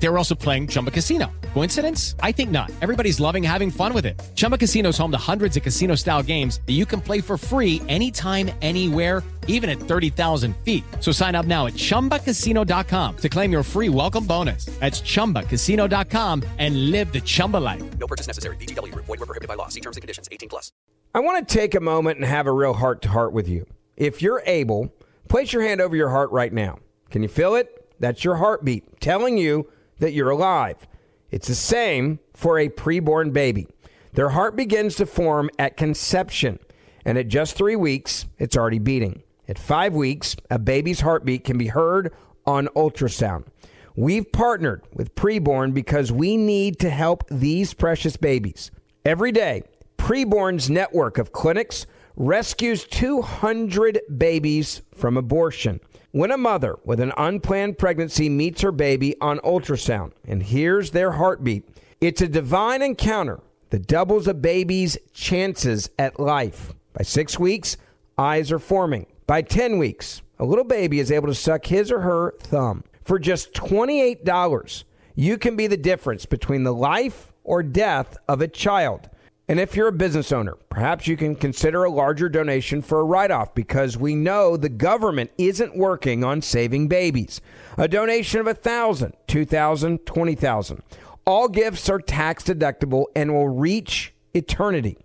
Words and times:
They 0.00 0.08
were 0.08 0.18
also 0.18 0.34
playing 0.34 0.68
Chumba 0.68 0.90
Casino. 0.90 1.30
Coincidence? 1.54 2.14
I 2.20 2.32
think 2.32 2.50
not. 2.50 2.70
Everybody's 2.80 3.18
loving 3.18 3.42
having 3.42 3.70
fun 3.70 3.92
with 3.92 4.06
it. 4.06 4.20
Chumba 4.36 4.56
Casino 4.56 4.90
is 4.90 4.98
home 4.98 5.10
to 5.10 5.18
hundreds 5.18 5.56
of 5.56 5.62
casino 5.62 5.94
style 5.96 6.22
games 6.22 6.60
that 6.66 6.74
you 6.74 6.86
can 6.86 7.00
play 7.00 7.20
for 7.20 7.36
free 7.36 7.82
anytime, 7.88 8.50
anywhere, 8.62 9.24
even 9.48 9.68
at 9.68 9.80
30,000 9.80 10.56
feet. 10.58 10.84
So 11.00 11.10
sign 11.10 11.34
up 11.34 11.46
now 11.46 11.66
at 11.66 11.72
chumbacasino.com 11.72 13.16
to 13.16 13.28
claim 13.28 13.50
your 13.50 13.62
free 13.62 13.88
welcome 13.88 14.24
bonus. 14.24 14.66
That's 14.78 15.00
chumbacasino.com 15.00 16.44
and 16.58 16.90
live 16.92 17.12
the 17.12 17.20
Chumba 17.20 17.56
life. 17.56 17.82
No 17.98 18.06
purchase 18.06 18.28
necessary. 18.28 18.56
VGW 18.56 18.92
Group. 18.92 19.06
Void 19.06 19.18
were 19.18 19.26
prohibited 19.26 19.48
by 19.48 19.54
law. 19.54 19.68
See 19.68 19.80
terms 19.80 19.96
and 19.96 20.02
conditions. 20.02 20.28
18 20.30 20.48
plus. 20.48 20.70
I 21.14 21.20
want 21.20 21.46
to 21.48 21.54
take 21.54 21.74
a 21.74 21.80
moment 21.80 22.18
and 22.18 22.26
have 22.26 22.46
a 22.46 22.52
real 22.52 22.74
heart 22.74 23.02
to 23.02 23.08
heart 23.08 23.32
with 23.32 23.48
you. 23.48 23.66
If 23.96 24.22
you're 24.22 24.42
able, 24.46 24.94
place 25.28 25.52
your 25.52 25.62
hand 25.62 25.80
over 25.80 25.96
your 25.96 26.10
heart 26.10 26.30
right 26.30 26.52
now. 26.52 26.78
Can 27.10 27.22
you 27.22 27.28
feel 27.28 27.54
it? 27.56 27.74
That's 27.98 28.22
your 28.22 28.36
heartbeat 28.36 29.00
telling 29.00 29.38
you 29.38 29.68
that 29.98 30.12
you're 30.12 30.30
alive. 30.30 30.86
It's 31.30 31.48
the 31.48 31.54
same 31.54 32.20
for 32.34 32.58
a 32.58 32.68
preborn 32.68 33.32
baby. 33.32 33.66
Their 34.14 34.30
heart 34.30 34.56
begins 34.56 34.96
to 34.96 35.06
form 35.06 35.50
at 35.58 35.76
conception, 35.76 36.58
and 37.04 37.18
at 37.18 37.28
just 37.28 37.56
three 37.56 37.76
weeks, 37.76 38.26
it's 38.38 38.56
already 38.56 38.78
beating. 38.78 39.22
At 39.46 39.58
five 39.58 39.94
weeks, 39.94 40.36
a 40.50 40.58
baby's 40.58 41.00
heartbeat 41.00 41.44
can 41.44 41.58
be 41.58 41.68
heard 41.68 42.12
on 42.46 42.68
ultrasound. 42.68 43.46
We've 43.96 44.30
partnered 44.30 44.82
with 44.92 45.14
Preborn 45.14 45.74
because 45.74 46.12
we 46.12 46.36
need 46.36 46.78
to 46.80 46.90
help 46.90 47.24
these 47.28 47.74
precious 47.74 48.16
babies. 48.16 48.70
Every 49.04 49.32
day, 49.32 49.62
Preborn's 49.96 50.70
network 50.70 51.18
of 51.18 51.32
clinics 51.32 51.86
rescues 52.16 52.84
200 52.84 54.00
babies 54.16 54.82
from 54.94 55.16
abortion. 55.16 55.80
When 56.10 56.30
a 56.30 56.38
mother 56.38 56.78
with 56.86 57.00
an 57.00 57.12
unplanned 57.18 57.76
pregnancy 57.76 58.30
meets 58.30 58.62
her 58.62 58.72
baby 58.72 59.14
on 59.20 59.40
ultrasound 59.40 60.12
and 60.26 60.42
hears 60.42 60.90
their 60.90 61.12
heartbeat, 61.12 61.68
it's 62.00 62.22
a 62.22 62.28
divine 62.28 62.80
encounter 62.80 63.40
that 63.68 63.86
doubles 63.86 64.26
a 64.26 64.32
baby's 64.32 64.96
chances 65.12 65.90
at 65.98 66.18
life. 66.18 66.72
By 66.94 67.02
six 67.02 67.38
weeks, 67.38 67.76
eyes 68.16 68.50
are 68.50 68.58
forming. 68.58 69.04
By 69.26 69.42
10 69.42 69.76
weeks, 69.76 70.22
a 70.38 70.46
little 70.46 70.64
baby 70.64 70.98
is 70.98 71.12
able 71.12 71.28
to 71.28 71.34
suck 71.34 71.66
his 71.66 71.92
or 71.92 72.00
her 72.00 72.32
thumb. 72.40 72.84
For 73.04 73.18
just 73.18 73.52
$28, 73.52 74.84
you 75.14 75.36
can 75.36 75.56
be 75.56 75.66
the 75.66 75.76
difference 75.76 76.24
between 76.24 76.64
the 76.64 76.72
life 76.72 77.34
or 77.44 77.62
death 77.62 78.16
of 78.26 78.40
a 78.40 78.48
child. 78.48 79.10
And 79.48 79.58
if 79.58 79.74
you're 79.74 79.88
a 79.88 79.92
business 79.92 80.30
owner, 80.30 80.56
perhaps 80.68 81.06
you 81.06 81.16
can 81.16 81.34
consider 81.34 81.84
a 81.84 81.90
larger 81.90 82.28
donation 82.28 82.82
for 82.82 83.00
a 83.00 83.04
write 83.04 83.30
off 83.30 83.54
because 83.54 83.96
we 83.96 84.14
know 84.14 84.56
the 84.56 84.68
government 84.68 85.30
isn't 85.38 85.74
working 85.74 86.22
on 86.22 86.42
saving 86.42 86.88
babies. 86.88 87.40
A 87.78 87.88
donation 87.88 88.40
of 88.40 88.46
$1,000, 88.46 89.14
$2,000, 89.26 90.00
$20,000. 90.00 90.80
All 91.26 91.48
gifts 91.48 91.88
are 91.88 91.98
tax 91.98 92.44
deductible 92.44 93.06
and 93.16 93.32
will 93.32 93.48
reach 93.48 94.12
eternity. 94.34 94.98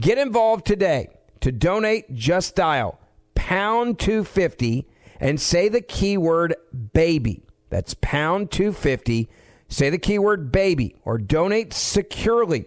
Get 0.00 0.16
involved 0.16 0.66
today. 0.66 1.08
To 1.40 1.52
donate, 1.52 2.14
just 2.14 2.54
dial 2.54 2.98
pound 3.34 3.98
250 3.98 4.86
and 5.20 5.40
say 5.40 5.68
the 5.68 5.80
keyword 5.80 6.54
baby. 6.92 7.42
That's 7.70 7.94
pound 8.00 8.50
250. 8.50 9.28
Say 9.68 9.90
the 9.90 9.98
keyword 9.98 10.52
baby 10.52 10.94
or 11.04 11.18
donate 11.18 11.72
securely 11.72 12.66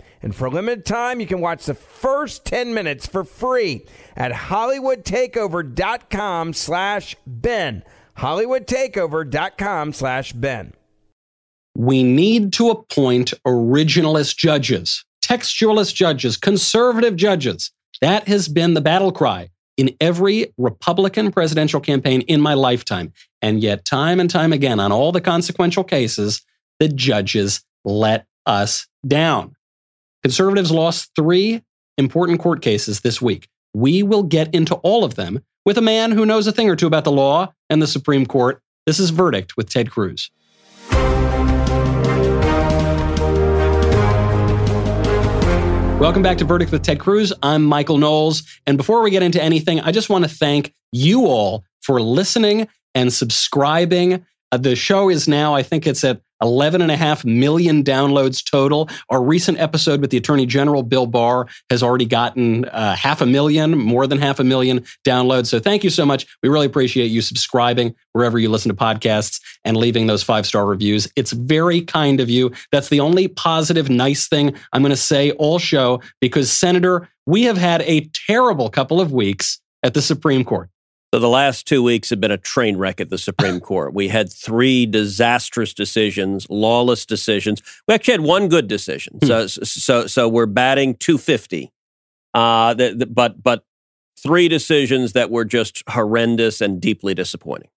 And 0.21 0.35
for 0.35 0.45
a 0.45 0.49
limited 0.49 0.85
time, 0.85 1.19
you 1.19 1.25
can 1.25 1.41
watch 1.41 1.65
the 1.65 1.73
first 1.73 2.45
10 2.45 2.73
minutes 2.73 3.07
for 3.07 3.23
free 3.23 3.85
at 4.15 4.31
hollywoodtakeover.com 4.31 6.53
slash 6.53 7.15
Ben. 7.25 7.83
hollywoodtakeover.com 8.17 9.93
slash 9.93 10.33
Ben. 10.33 10.73
We 11.75 12.03
need 12.03 12.53
to 12.53 12.69
appoint 12.69 13.33
originalist 13.47 14.37
judges, 14.37 15.05
textualist 15.23 15.95
judges, 15.95 16.37
conservative 16.37 17.15
judges. 17.15 17.71
That 18.01 18.27
has 18.27 18.47
been 18.47 18.73
the 18.73 18.81
battle 18.81 19.11
cry 19.11 19.49
in 19.77 19.95
every 20.01 20.53
Republican 20.57 21.31
presidential 21.31 21.79
campaign 21.79 22.21
in 22.21 22.41
my 22.41 22.53
lifetime. 22.53 23.13
And 23.41 23.63
yet, 23.63 23.85
time 23.85 24.19
and 24.19 24.29
time 24.29 24.53
again, 24.53 24.79
on 24.79 24.91
all 24.91 25.11
the 25.11 25.21
consequential 25.21 25.83
cases, 25.83 26.41
the 26.79 26.89
judges 26.89 27.63
let 27.85 28.25
us 28.45 28.87
down. 29.07 29.55
Conservatives 30.23 30.69
lost 30.69 31.09
three 31.15 31.63
important 31.97 32.39
court 32.39 32.61
cases 32.61 32.99
this 33.01 33.19
week. 33.19 33.49
We 33.73 34.03
will 34.03 34.21
get 34.21 34.53
into 34.53 34.75
all 34.75 35.03
of 35.03 35.15
them 35.15 35.43
with 35.65 35.79
a 35.79 35.81
man 35.81 36.11
who 36.11 36.27
knows 36.27 36.45
a 36.45 36.51
thing 36.51 36.69
or 36.69 36.75
two 36.75 36.85
about 36.85 37.05
the 37.05 37.11
law 37.11 37.51
and 37.71 37.81
the 37.81 37.87
Supreme 37.87 38.27
Court. 38.27 38.61
This 38.85 38.99
is 38.99 39.09
Verdict 39.09 39.57
with 39.57 39.69
Ted 39.69 39.89
Cruz. 39.89 40.29
Welcome 45.99 46.21
back 46.21 46.37
to 46.37 46.45
Verdict 46.45 46.71
with 46.71 46.83
Ted 46.83 46.99
Cruz. 46.99 47.33
I'm 47.41 47.63
Michael 47.63 47.97
Knowles. 47.97 48.43
And 48.67 48.77
before 48.77 49.01
we 49.01 49.09
get 49.09 49.23
into 49.23 49.41
anything, 49.41 49.79
I 49.79 49.91
just 49.91 50.11
want 50.11 50.23
to 50.23 50.29
thank 50.29 50.71
you 50.91 51.25
all 51.25 51.63
for 51.81 51.99
listening 51.99 52.67
and 52.93 53.11
subscribing. 53.11 54.23
Uh, 54.51 54.57
the 54.57 54.75
show 54.75 55.09
is 55.09 55.27
now, 55.27 55.55
I 55.55 55.63
think 55.63 55.87
it's 55.87 56.03
at 56.03 56.21
11 56.41 56.81
and 56.81 56.91
a 56.91 56.97
half 56.97 57.23
million 57.23 57.83
downloads 57.83 58.43
total. 58.49 58.89
Our 59.09 59.21
recent 59.21 59.59
episode 59.59 60.01
with 60.01 60.09
the 60.09 60.17
Attorney 60.17 60.45
General, 60.45 60.83
Bill 60.83 61.05
Barr, 61.05 61.47
has 61.69 61.83
already 61.83 62.05
gotten 62.05 62.65
uh, 62.65 62.95
half 62.95 63.21
a 63.21 63.25
million, 63.25 63.77
more 63.77 64.07
than 64.07 64.17
half 64.17 64.39
a 64.39 64.43
million 64.43 64.81
downloads. 65.05 65.47
So 65.47 65.59
thank 65.59 65.83
you 65.83 65.89
so 65.89 66.05
much. 66.05 66.25
We 66.43 66.49
really 66.49 66.65
appreciate 66.65 67.07
you 67.07 67.21
subscribing 67.21 67.95
wherever 68.13 68.39
you 68.39 68.49
listen 68.49 68.69
to 68.69 68.75
podcasts 68.75 69.39
and 69.63 69.77
leaving 69.77 70.07
those 70.07 70.23
five 70.23 70.45
star 70.45 70.65
reviews. 70.65 71.07
It's 71.15 71.31
very 71.31 71.81
kind 71.81 72.19
of 72.19 72.29
you. 72.29 72.51
That's 72.71 72.89
the 72.89 72.99
only 72.99 73.27
positive, 73.27 73.89
nice 73.89 74.27
thing 74.27 74.55
I'm 74.73 74.81
going 74.81 74.91
to 74.91 74.97
say 74.97 75.31
all 75.31 75.59
show 75.59 76.01
because, 76.19 76.51
Senator, 76.51 77.09
we 77.25 77.43
have 77.43 77.57
had 77.57 77.81
a 77.83 78.09
terrible 78.27 78.69
couple 78.69 78.99
of 78.99 79.11
weeks 79.11 79.59
at 79.83 79.93
the 79.93 80.01
Supreme 80.01 80.43
Court. 80.43 80.69
So 81.13 81.19
the 81.19 81.27
last 81.27 81.67
two 81.67 81.83
weeks 81.83 82.09
have 82.09 82.21
been 82.21 82.31
a 82.31 82.37
train 82.37 82.77
wreck 82.77 83.01
at 83.01 83.09
the 83.09 83.17
Supreme 83.17 83.59
Court. 83.61 83.93
We 83.93 84.07
had 84.07 84.31
three 84.31 84.85
disastrous 84.85 85.73
decisions, 85.73 86.47
lawless 86.49 87.05
decisions. 87.05 87.61
We 87.87 87.93
actually 87.93 88.13
had 88.13 88.21
one 88.21 88.47
good 88.47 88.67
decision. 88.67 89.17
Hmm. 89.21 89.27
So, 89.27 89.47
so, 89.47 90.07
so 90.07 90.29
we're 90.29 90.45
batting 90.45 90.95
250. 90.95 91.71
Uh, 92.33 92.73
the, 92.75 92.95
the, 92.95 93.05
but, 93.07 93.43
but 93.43 93.65
three 94.17 94.47
decisions 94.47 95.11
that 95.13 95.29
were 95.29 95.43
just 95.43 95.83
horrendous 95.89 96.61
and 96.61 96.79
deeply 96.79 97.13
disappointing. 97.13 97.70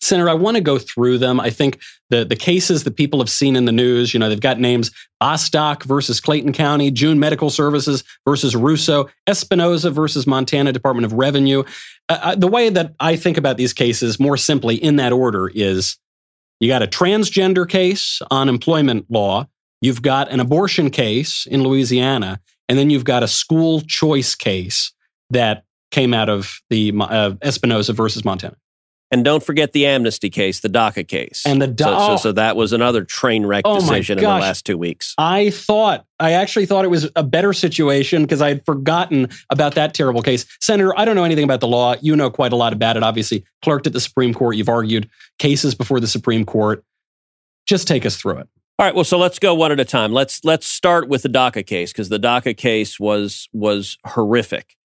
Senator, 0.00 0.30
I 0.30 0.34
want 0.34 0.56
to 0.56 0.62
go 0.62 0.78
through 0.78 1.18
them. 1.18 1.40
I 1.40 1.50
think 1.50 1.78
the, 2.08 2.24
the 2.24 2.36
cases 2.36 2.84
that 2.84 2.96
people 2.96 3.20
have 3.20 3.28
seen 3.28 3.54
in 3.54 3.66
the 3.66 3.72
news, 3.72 4.14
you 4.14 4.20
know, 4.20 4.28
they've 4.28 4.40
got 4.40 4.58
names 4.58 4.90
Bostock 5.20 5.84
versus 5.84 6.20
Clayton 6.20 6.52
County, 6.52 6.90
June 6.90 7.18
Medical 7.18 7.50
Services 7.50 8.02
versus 8.26 8.56
Russo, 8.56 9.08
Espinoza 9.28 9.92
versus 9.92 10.26
Montana 10.26 10.72
Department 10.72 11.04
of 11.04 11.12
Revenue. 11.12 11.64
Uh, 12.08 12.18
uh, 12.22 12.34
the 12.34 12.48
way 12.48 12.70
that 12.70 12.94
I 12.98 13.16
think 13.16 13.36
about 13.36 13.58
these 13.58 13.74
cases 13.74 14.18
more 14.18 14.38
simply 14.38 14.76
in 14.76 14.96
that 14.96 15.12
order 15.12 15.50
is 15.54 15.98
you 16.60 16.68
got 16.68 16.82
a 16.82 16.86
transgender 16.86 17.68
case 17.68 18.20
on 18.30 18.48
employment 18.48 19.06
law, 19.10 19.46
you've 19.82 20.02
got 20.02 20.30
an 20.30 20.40
abortion 20.40 20.90
case 20.90 21.46
in 21.50 21.62
Louisiana, 21.62 22.40
and 22.68 22.78
then 22.78 22.88
you've 22.88 23.04
got 23.04 23.22
a 23.22 23.28
school 23.28 23.82
choice 23.82 24.34
case 24.34 24.92
that 25.28 25.64
came 25.90 26.14
out 26.14 26.28
of 26.28 26.60
the 26.70 26.90
uh, 26.90 27.32
Espinoza 27.42 27.94
versus 27.94 28.24
Montana. 28.24 28.56
And 29.12 29.24
don't 29.24 29.42
forget 29.42 29.72
the 29.72 29.86
amnesty 29.86 30.30
case, 30.30 30.60
the 30.60 30.68
DACA 30.68 31.06
case. 31.06 31.42
And 31.44 31.60
the 31.60 31.66
DACA. 31.66 31.98
so, 31.98 32.08
so, 32.08 32.16
so, 32.16 32.32
that 32.32 32.54
was 32.54 32.72
another 32.72 33.04
train 33.04 33.44
wreck 33.44 33.62
oh 33.64 33.80
decision 33.80 34.18
in 34.18 34.24
the 34.24 34.30
last 34.30 34.64
two 34.64 34.78
weeks. 34.78 35.14
I 35.18 35.50
thought, 35.50 36.06
I 36.20 36.32
actually 36.32 36.66
thought 36.66 36.84
it 36.84 36.88
was 36.88 37.10
a 37.16 37.24
better 37.24 37.52
situation 37.52 38.22
because 38.22 38.40
I 38.40 38.48
had 38.48 38.64
forgotten 38.64 39.28
about 39.50 39.74
that 39.74 39.94
terrible 39.94 40.22
case. 40.22 40.46
Senator, 40.60 40.96
I 40.96 41.04
don't 41.04 41.16
know 41.16 41.24
anything 41.24 41.42
about 41.42 41.60
the 41.60 41.66
law. 41.66 41.96
You 42.00 42.14
know 42.14 42.30
quite 42.30 42.52
a 42.52 42.56
lot 42.56 42.72
about 42.72 42.96
it. 42.96 43.02
Obviously, 43.02 43.44
clerked 43.62 43.88
at 43.88 43.92
the 43.92 44.00
Supreme 44.00 44.32
Court. 44.32 44.54
You've 44.54 44.68
argued 44.68 45.10
cases 45.40 45.74
before 45.74 45.98
the 45.98 46.06
Supreme 46.06 46.44
Court. 46.44 46.84
Just 47.66 47.88
take 47.88 48.06
us 48.06 48.16
through 48.16 48.38
it. 48.38 48.48
All 48.78 48.86
right. 48.86 48.94
Well, 48.94 49.04
so 49.04 49.18
let's 49.18 49.38
go 49.38 49.54
one 49.54 49.72
at 49.72 49.80
a 49.80 49.84
time. 49.84 50.12
Let's 50.12 50.44
let's 50.44 50.66
start 50.66 51.08
with 51.08 51.22
the 51.22 51.28
DACA 51.28 51.66
case 51.66 51.92
because 51.92 52.08
the 52.08 52.18
DACA 52.18 52.56
case 52.56 52.98
was 53.00 53.48
was 53.52 53.98
horrific. 54.06 54.76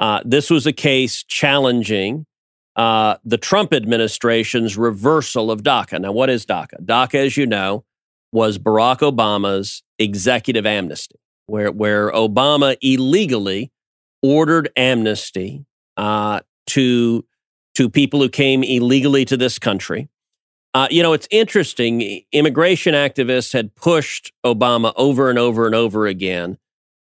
Uh, 0.00 0.20
this 0.24 0.50
was 0.50 0.66
a 0.66 0.72
case 0.72 1.22
challenging 1.24 2.26
uh, 2.78 3.16
the 3.24 3.36
Trump 3.36 3.74
administration's 3.74 4.78
reversal 4.78 5.50
of 5.50 5.64
DACA. 5.64 6.00
Now, 6.00 6.12
what 6.12 6.30
is 6.30 6.46
DACA? 6.46 6.80
DACA, 6.84 7.26
as 7.26 7.36
you 7.36 7.44
know, 7.44 7.84
was 8.32 8.56
Barack 8.56 8.98
Obama's 8.98 9.82
executive 9.98 10.64
amnesty, 10.64 11.18
where, 11.46 11.72
where 11.72 12.12
Obama 12.12 12.76
illegally 12.80 13.72
ordered 14.22 14.70
amnesty 14.76 15.66
uh, 15.96 16.40
to, 16.68 17.24
to 17.74 17.90
people 17.90 18.20
who 18.20 18.28
came 18.28 18.62
illegally 18.62 19.24
to 19.24 19.36
this 19.36 19.58
country. 19.58 20.08
Uh, 20.72 20.86
you 20.88 21.02
know, 21.02 21.12
it's 21.12 21.26
interesting. 21.32 22.22
Immigration 22.30 22.94
activists 22.94 23.52
had 23.52 23.74
pushed 23.74 24.32
Obama 24.46 24.92
over 24.94 25.28
and 25.28 25.38
over 25.38 25.66
and 25.66 25.74
over 25.74 26.06
again 26.06 26.58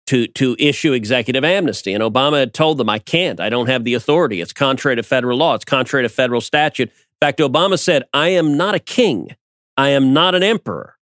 to 0.07 0.27
to 0.29 0.57
issue 0.59 0.93
executive 0.93 1.45
amnesty. 1.45 1.93
And 1.95 2.03
Obama 2.03 2.39
had 2.39 2.55
told 2.55 2.79
them, 2.79 2.89
I 2.89 2.99
can't. 2.99 3.41
I 3.41 3.49
don't 3.49 3.69
have 3.69 3.85
the 3.85 3.95
authority. 3.95 4.41
It's 4.41 4.53
contrary 4.53 4.97
to 4.97 5.03
federal 5.03 5.39
law. 5.39 5.55
It's 5.55 5.65
contrary 5.65 6.05
to 6.05 6.09
federal 6.09 6.41
statute. 6.41 6.89
In 6.89 7.27
fact, 7.27 7.39
Obama 7.39 7.79
said, 7.79 8.05
I 8.13 8.31
am 8.31 8.57
not 8.57 8.75
a 8.75 8.79
king. 8.79 9.35
I 9.77 9.91
am 9.91 10.13
not 10.13 10.35
an 10.35 10.43
emperor. 10.43 10.97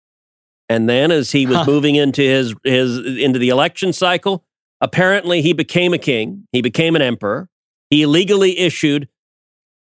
And 0.68 0.88
then 0.88 1.10
as 1.10 1.30
he 1.30 1.46
was 1.46 1.58
huh. 1.58 1.64
moving 1.66 1.94
into 1.94 2.22
his 2.22 2.54
his 2.64 2.98
into 2.98 3.38
the 3.38 3.48
election 3.48 3.92
cycle, 3.92 4.44
apparently 4.80 5.42
he 5.42 5.52
became 5.52 5.94
a 5.94 5.98
king. 5.98 6.46
He 6.52 6.60
became 6.60 6.94
an 6.96 7.02
emperor. 7.02 7.48
He 7.90 8.02
illegally 8.02 8.58
issued 8.58 9.08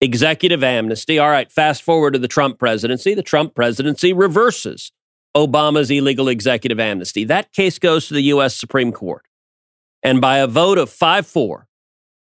executive 0.00 0.64
amnesty. 0.64 1.18
All 1.18 1.28
right, 1.28 1.52
fast 1.52 1.82
forward 1.82 2.14
to 2.14 2.18
the 2.18 2.28
Trump 2.28 2.58
presidency. 2.58 3.14
The 3.14 3.22
Trump 3.22 3.54
presidency 3.54 4.12
reverses 4.14 4.92
Obama's 5.36 5.90
illegal 5.90 6.28
executive 6.28 6.80
amnesty. 6.80 7.24
That 7.24 7.52
case 7.52 7.78
goes 7.78 8.08
to 8.08 8.14
the 8.14 8.22
U.S. 8.22 8.56
Supreme 8.56 8.92
Court. 8.92 9.26
And 10.02 10.20
by 10.20 10.38
a 10.38 10.46
vote 10.46 10.78
of 10.78 10.90
5 10.90 11.26
4, 11.26 11.66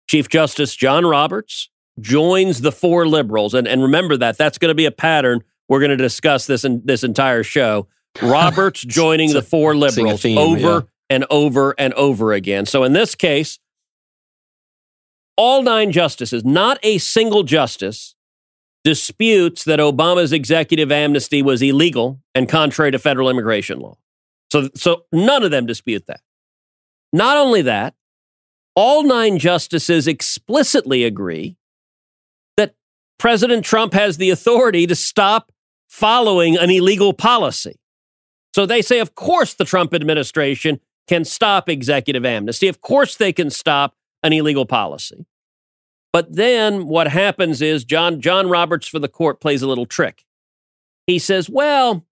Chief 0.09 0.29
Justice 0.29 0.75
John 0.75 1.05
Roberts 1.05 1.69
joins 2.01 2.61
the 2.61 2.73
four 2.73 3.07
liberals. 3.07 3.55
And, 3.55 3.69
and 3.69 3.83
remember 3.83 4.17
that, 4.17 4.39
that's 4.39 4.59
going 4.59 4.71
to 4.71 4.75
be 4.75 4.87
a 4.87 4.91
pattern 4.91 5.43
we're 5.69 5.81
going 5.81 5.91
to 5.91 5.97
discuss 5.97 6.47
this 6.47 6.65
in 6.65 6.83
this 6.85 7.05
entire 7.05 7.43
show. 7.43 7.87
Roberts 8.23 8.81
joining 8.81 9.33
the 9.33 9.43
four 9.43 9.77
liberals 9.77 10.23
theme, 10.23 10.39
over 10.39 10.59
yeah. 10.59 10.81
and 11.11 11.27
over 11.31 11.75
and 11.79 11.93
over 11.95 12.33
again. 12.33 12.67
So 12.67 12.85
in 12.85 12.95
this 12.95 13.15
case, 13.15 13.59
all 15.37 15.63
nine 15.63 15.93
justices, 15.93 16.45
not 16.45 16.79
a 16.83 16.99
single 16.99 17.43
justice, 17.43 18.15
disputes 18.89 19.65
that 19.65 19.81
Obama's 19.81 20.33
executive 20.33 20.91
amnesty 20.91 21.43
was 21.43 21.61
illegal 21.61 22.23
and 22.35 22.49
contrary 22.49 22.91
to 22.91 22.99
federal 22.99 23.29
immigration 23.29 23.81
law. 23.81 23.99
So, 24.51 24.71
so 24.75 25.05
none 25.13 25.43
of 25.43 25.51
them 25.51 25.67
dispute 25.67 26.07
that. 26.07 26.21
Not 27.13 27.37
only 27.37 27.61
that, 27.61 27.95
all 28.75 29.03
nine 29.03 29.39
justices 29.39 30.09
explicitly 30.09 31.05
agree 31.05 31.59
that 32.57 32.77
President 33.19 33.63
Trump 33.63 33.93
has 33.93 34.17
the 34.17 34.31
authority 34.31 34.87
to 34.87 34.95
stop 34.95 35.53
following 35.91 36.57
an 36.57 36.71
illegal 36.71 37.13
policy. 37.13 37.79
So 38.55 38.65
they 38.65 38.81
say, 38.81 39.01
of 39.01 39.15
course, 39.15 39.53
the 39.53 39.67
Trump 39.67 39.93
administration 39.93 40.81
can 41.09 41.27
stop 41.27 41.69
executive 41.69 42.25
amnesty. 42.25 42.69
Of 42.69 42.81
course, 42.81 43.17
they 43.17 43.35
can 43.35 43.51
stop 43.51 43.95
an 44.23 44.33
illegal 44.33 44.65
policy. 44.65 45.27
But 46.19 46.35
then 46.35 46.89
what 46.89 47.07
happens 47.07 47.63
is 47.63 47.85
John 47.85 48.21
John 48.21 48.49
Roberts 48.49 48.89
for 48.89 48.99
the 48.99 49.07
court 49.07 49.41
plays 49.41 49.63
a 49.63 49.69
little 49.69 49.87
trick. 49.87 50.25
He 51.07 51.21
says, 51.21 51.49
"Well, 51.49 52.09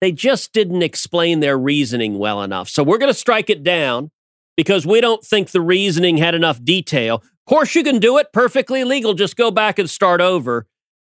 they 0.00 0.12
just 0.12 0.52
didn't 0.52 0.82
explain 0.82 1.40
their 1.40 1.58
reasoning 1.58 2.20
well 2.20 2.40
enough. 2.40 2.68
So 2.68 2.84
we're 2.84 2.98
going 2.98 3.12
to 3.12 3.18
strike 3.18 3.50
it 3.50 3.64
down 3.64 4.12
because 4.56 4.86
we 4.86 5.00
don't 5.00 5.24
think 5.24 5.50
the 5.50 5.60
reasoning 5.60 6.18
had 6.18 6.36
enough 6.36 6.62
detail. 6.62 7.16
Of 7.16 7.44
course 7.48 7.74
you 7.74 7.82
can 7.82 7.98
do 7.98 8.16
it 8.18 8.32
perfectly 8.32 8.84
legal, 8.84 9.12
just 9.12 9.34
go 9.34 9.50
back 9.50 9.80
and 9.80 9.90
start 9.90 10.20
over." 10.20 10.68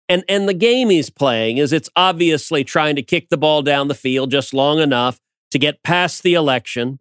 And 0.07 0.23
and 0.29 0.47
the 0.47 0.53
game 0.53 0.91
he's 0.91 1.09
playing 1.09 1.57
is 1.57 1.73
it's 1.73 1.89
obviously 1.97 2.63
trying 2.63 2.95
to 2.95 3.03
kick 3.03 3.27
the 3.27 3.35
ball 3.35 3.62
down 3.62 3.89
the 3.89 3.94
field 3.94 4.31
just 4.31 4.53
long 4.53 4.79
enough 4.79 5.19
to 5.51 5.59
get 5.59 5.83
past 5.83 6.23
the 6.23 6.35
election 6.35 7.00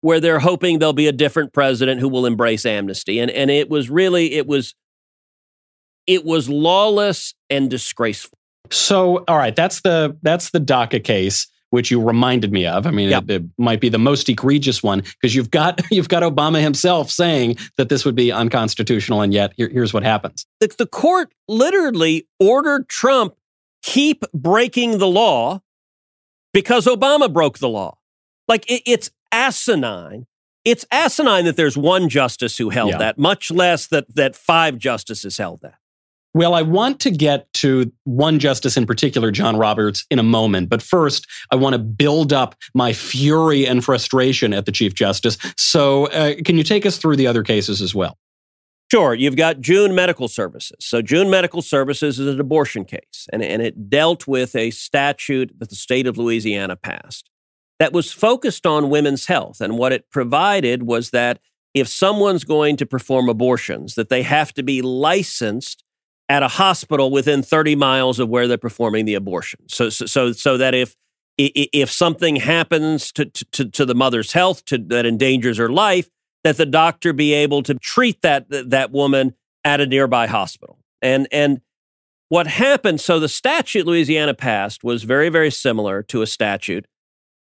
where 0.00 0.20
they're 0.20 0.38
hoping 0.38 0.78
there'll 0.78 0.92
be 0.92 1.08
a 1.08 1.12
different 1.12 1.52
president 1.52 2.00
who 2.00 2.08
will 2.08 2.26
embrace 2.26 2.64
amnesty. 2.64 3.18
And 3.18 3.30
and 3.30 3.50
it 3.50 3.68
was 3.68 3.90
really 3.90 4.34
it 4.34 4.46
was 4.46 4.74
it 6.06 6.24
was 6.24 6.48
lawless 6.48 7.34
and 7.50 7.68
disgraceful. 7.68 8.38
So, 8.70 9.24
all 9.28 9.38
right, 9.38 9.54
that's 9.54 9.80
the 9.82 10.16
that's 10.22 10.50
the 10.50 10.60
DACA 10.60 11.02
case 11.02 11.46
which 11.70 11.90
you 11.90 12.02
reminded 12.02 12.52
me 12.52 12.66
of. 12.66 12.86
I 12.86 12.90
mean, 12.90 13.10
yep. 13.10 13.24
it, 13.24 13.30
it, 13.30 13.42
might 13.58 13.80
be 13.80 13.88
the 13.88 13.98
most 13.98 14.28
egregious 14.28 14.82
one 14.82 15.00
because 15.00 15.34
you've 15.34 15.50
got 15.50 15.80
you've 15.90 16.08
got 16.08 16.22
Obama 16.22 16.60
himself 16.60 17.10
saying 17.10 17.56
that 17.76 17.88
this 17.88 18.04
would 18.04 18.14
be 18.14 18.32
unconstitutional, 18.32 19.20
and 19.20 19.32
yet 19.32 19.52
here, 19.56 19.68
here's 19.68 19.92
what 19.92 20.02
happens: 20.02 20.46
the, 20.60 20.74
the 20.78 20.86
court 20.86 21.32
literally 21.46 22.26
ordered 22.40 22.88
Trump 22.88 23.34
keep 23.82 24.24
breaking 24.32 24.98
the 24.98 25.06
law 25.06 25.60
because 26.52 26.86
Obama 26.86 27.32
broke 27.32 27.58
the 27.58 27.68
law. 27.68 27.96
Like 28.48 28.68
it, 28.70 28.82
it's 28.86 29.10
asinine. 29.32 30.26
It's 30.64 30.84
asinine 30.90 31.44
that 31.46 31.56
there's 31.56 31.76
one 31.76 32.08
justice 32.08 32.58
who 32.58 32.70
held 32.70 32.90
yeah. 32.90 32.98
that, 32.98 33.18
much 33.18 33.50
less 33.50 33.86
that 33.88 34.14
that 34.14 34.36
five 34.36 34.78
justices 34.78 35.38
held 35.38 35.60
that. 35.62 35.78
Well, 36.34 36.54
I 36.54 36.62
want 36.62 37.00
to 37.00 37.10
get 37.10 37.52
to 37.54 37.90
one 38.04 38.38
justice 38.38 38.76
in 38.76 38.86
particular, 38.86 39.30
John 39.30 39.56
Roberts, 39.56 40.04
in 40.10 40.18
a 40.18 40.22
moment. 40.22 40.68
But 40.68 40.82
first, 40.82 41.26
I 41.50 41.56
want 41.56 41.72
to 41.72 41.78
build 41.78 42.32
up 42.32 42.54
my 42.74 42.92
fury 42.92 43.66
and 43.66 43.82
frustration 43.82 44.52
at 44.52 44.66
the 44.66 44.72
Chief 44.72 44.94
Justice. 44.94 45.38
So, 45.56 46.06
uh, 46.08 46.34
can 46.44 46.56
you 46.56 46.62
take 46.62 46.84
us 46.84 46.98
through 46.98 47.16
the 47.16 47.26
other 47.26 47.42
cases 47.42 47.80
as 47.80 47.94
well? 47.94 48.18
Sure. 48.90 49.14
You've 49.14 49.36
got 49.36 49.60
June 49.60 49.94
Medical 49.94 50.28
Services. 50.28 50.76
So, 50.80 51.00
June 51.00 51.30
Medical 51.30 51.62
Services 51.62 52.18
is 52.18 52.34
an 52.34 52.40
abortion 52.40 52.84
case, 52.84 53.26
and, 53.32 53.42
and 53.42 53.62
it 53.62 53.88
dealt 53.88 54.26
with 54.26 54.54
a 54.54 54.70
statute 54.70 55.52
that 55.58 55.70
the 55.70 55.76
state 55.76 56.06
of 56.06 56.18
Louisiana 56.18 56.76
passed 56.76 57.30
that 57.78 57.92
was 57.92 58.12
focused 58.12 58.66
on 58.66 58.90
women's 58.90 59.26
health. 59.26 59.60
And 59.60 59.78
what 59.78 59.92
it 59.92 60.10
provided 60.10 60.82
was 60.82 61.10
that 61.10 61.38
if 61.74 61.88
someone's 61.88 62.44
going 62.44 62.76
to 62.76 62.86
perform 62.86 63.28
abortions, 63.28 63.94
that 63.94 64.08
they 64.08 64.22
have 64.22 64.52
to 64.54 64.62
be 64.62 64.82
licensed 64.82 65.84
at 66.28 66.42
a 66.42 66.48
hospital 66.48 67.10
within 67.10 67.42
30 67.42 67.76
miles 67.76 68.18
of 68.18 68.28
where 68.28 68.48
they're 68.48 68.58
performing 68.58 69.04
the 69.04 69.14
abortion. 69.14 69.60
So, 69.68 69.88
so, 69.88 70.32
so, 70.32 70.56
that 70.58 70.74
if 70.74 70.94
if 71.36 71.90
something 71.90 72.34
happens 72.36 73.12
to, 73.12 73.26
to, 73.26 73.70
to 73.70 73.86
the 73.86 73.94
mother's 73.94 74.32
health 74.32 74.64
to, 74.64 74.78
that 74.88 75.06
endangers 75.06 75.56
her 75.58 75.68
life, 75.68 76.08
that 76.42 76.56
the 76.56 76.66
doctor 76.66 77.12
be 77.12 77.32
able 77.32 77.62
to 77.62 77.74
treat 77.74 78.22
that 78.22 78.46
that 78.48 78.90
woman 78.90 79.34
at 79.64 79.80
a 79.80 79.86
nearby 79.86 80.26
hospital. 80.26 80.78
And 81.00 81.28
and 81.30 81.60
what 82.28 82.46
happened? 82.46 83.00
So 83.00 83.20
the 83.20 83.28
statute 83.28 83.86
Louisiana 83.86 84.34
passed 84.34 84.82
was 84.82 85.04
very 85.04 85.28
very 85.28 85.50
similar 85.50 86.02
to 86.04 86.22
a 86.22 86.26
statute 86.26 86.86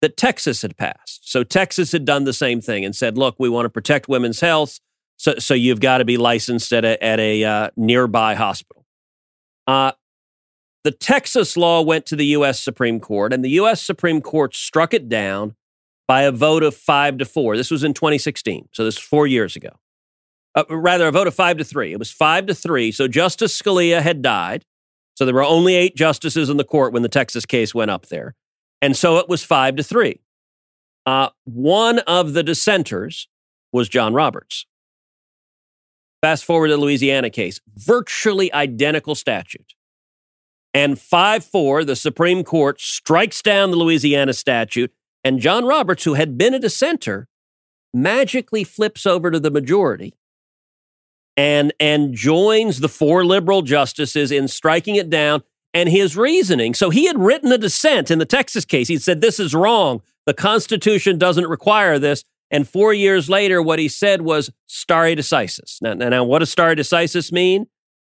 that 0.04 0.18
Texas 0.18 0.60
had 0.60 0.76
passed. 0.76 1.30
So 1.30 1.44
Texas 1.44 1.90
had 1.90 2.04
done 2.04 2.24
the 2.24 2.34
same 2.34 2.60
thing 2.60 2.84
and 2.84 2.94
said, 2.94 3.16
look, 3.16 3.36
we 3.38 3.48
want 3.48 3.64
to 3.64 3.70
protect 3.70 4.06
women's 4.06 4.40
health. 4.40 4.78
So, 5.16 5.36
so 5.38 5.54
you've 5.54 5.80
got 5.80 5.98
to 5.98 6.04
be 6.04 6.18
licensed 6.18 6.74
at 6.74 6.84
a, 6.84 7.02
at 7.02 7.18
a 7.18 7.42
uh, 7.42 7.70
nearby 7.74 8.34
hospital. 8.34 8.84
Uh, 9.66 9.92
the 10.82 10.90
Texas 10.90 11.56
law 11.56 11.80
went 11.80 12.04
to 12.04 12.16
the 12.16 12.26
U.S. 12.26 12.60
Supreme 12.60 13.00
Court, 13.00 13.32
and 13.32 13.42
the 13.42 13.48
U.S. 13.52 13.80
Supreme 13.80 14.20
Court 14.20 14.54
struck 14.54 14.92
it 14.92 15.08
down 15.08 15.54
by 16.06 16.24
a 16.24 16.32
vote 16.32 16.62
of 16.62 16.74
five 16.76 17.16
to 17.16 17.24
four. 17.24 17.56
This 17.56 17.70
was 17.70 17.82
in 17.82 17.94
2016, 17.94 18.68
so 18.72 18.84
this 18.84 18.96
was 18.96 19.04
four 19.06 19.26
years 19.26 19.56
ago. 19.56 19.70
Uh, 20.54 20.64
rather, 20.68 21.08
a 21.08 21.12
vote 21.12 21.28
of 21.28 21.34
five 21.34 21.56
to 21.56 21.64
three. 21.64 21.92
It 21.92 21.98
was 21.98 22.10
five 22.10 22.44
to 22.44 22.54
three. 22.54 22.92
So 22.92 23.08
Justice 23.08 23.58
Scalia 23.58 24.02
had 24.02 24.20
died. 24.20 24.66
So 25.14 25.24
there 25.24 25.34
were 25.34 25.42
only 25.42 25.74
eight 25.76 25.96
justices 25.96 26.50
in 26.50 26.58
the 26.58 26.64
court 26.64 26.92
when 26.92 27.02
the 27.02 27.08
Texas 27.08 27.46
case 27.46 27.74
went 27.74 27.90
up 27.90 28.06
there. 28.08 28.34
And 28.82 28.96
so 28.96 29.18
it 29.18 29.28
was 29.28 29.44
five 29.44 29.76
to 29.76 29.82
three. 29.82 30.20
Uh, 31.06 31.30
one 31.44 31.98
of 32.00 32.32
the 32.32 32.42
dissenters 32.42 33.28
was 33.72 33.88
John 33.88 34.14
Roberts. 34.14 34.66
Fast 36.22 36.44
forward 36.44 36.68
to 36.68 36.74
the 36.74 36.80
Louisiana 36.80 37.28
case, 37.28 37.60
virtually 37.76 38.52
identical 38.52 39.14
statute. 39.14 39.74
And 40.72 40.98
5 40.98 41.44
4, 41.44 41.84
the 41.84 41.94
Supreme 41.94 42.42
Court 42.42 42.80
strikes 42.80 43.42
down 43.42 43.70
the 43.70 43.76
Louisiana 43.76 44.32
statute, 44.32 44.92
and 45.22 45.38
John 45.38 45.64
Roberts, 45.64 46.04
who 46.04 46.14
had 46.14 46.36
been 46.36 46.54
a 46.54 46.58
dissenter, 46.58 47.28
magically 47.92 48.64
flips 48.64 49.06
over 49.06 49.30
to 49.30 49.38
the 49.38 49.50
majority 49.50 50.14
and, 51.36 51.72
and 51.78 52.14
joins 52.14 52.80
the 52.80 52.88
four 52.88 53.24
liberal 53.24 53.62
justices 53.62 54.32
in 54.32 54.48
striking 54.48 54.96
it 54.96 55.08
down 55.08 55.42
and 55.74 55.88
his 55.88 56.16
reasoning. 56.16 56.72
So 56.72 56.88
he 56.88 57.06
had 57.06 57.18
written 57.18 57.52
a 57.52 57.58
dissent 57.58 58.10
in 58.10 58.18
the 58.18 58.24
Texas 58.24 58.64
case. 58.64 58.88
He 58.88 58.96
said, 58.96 59.20
This 59.20 59.38
is 59.38 59.54
wrong. 59.54 60.00
The 60.24 60.34
Constitution 60.34 61.18
doesn't 61.18 61.48
require 61.48 61.98
this. 61.98 62.24
And 62.50 62.68
four 62.68 62.94
years 62.94 63.28
later, 63.28 63.60
what 63.60 63.78
he 63.78 63.88
said 63.88 64.22
was 64.22 64.50
stare 64.66 65.16
decisis. 65.16 65.82
Now, 65.82 65.94
now 65.94 66.24
what 66.24 66.38
does 66.38 66.50
stare 66.50 66.76
decisis 66.76 67.32
mean? 67.32 67.66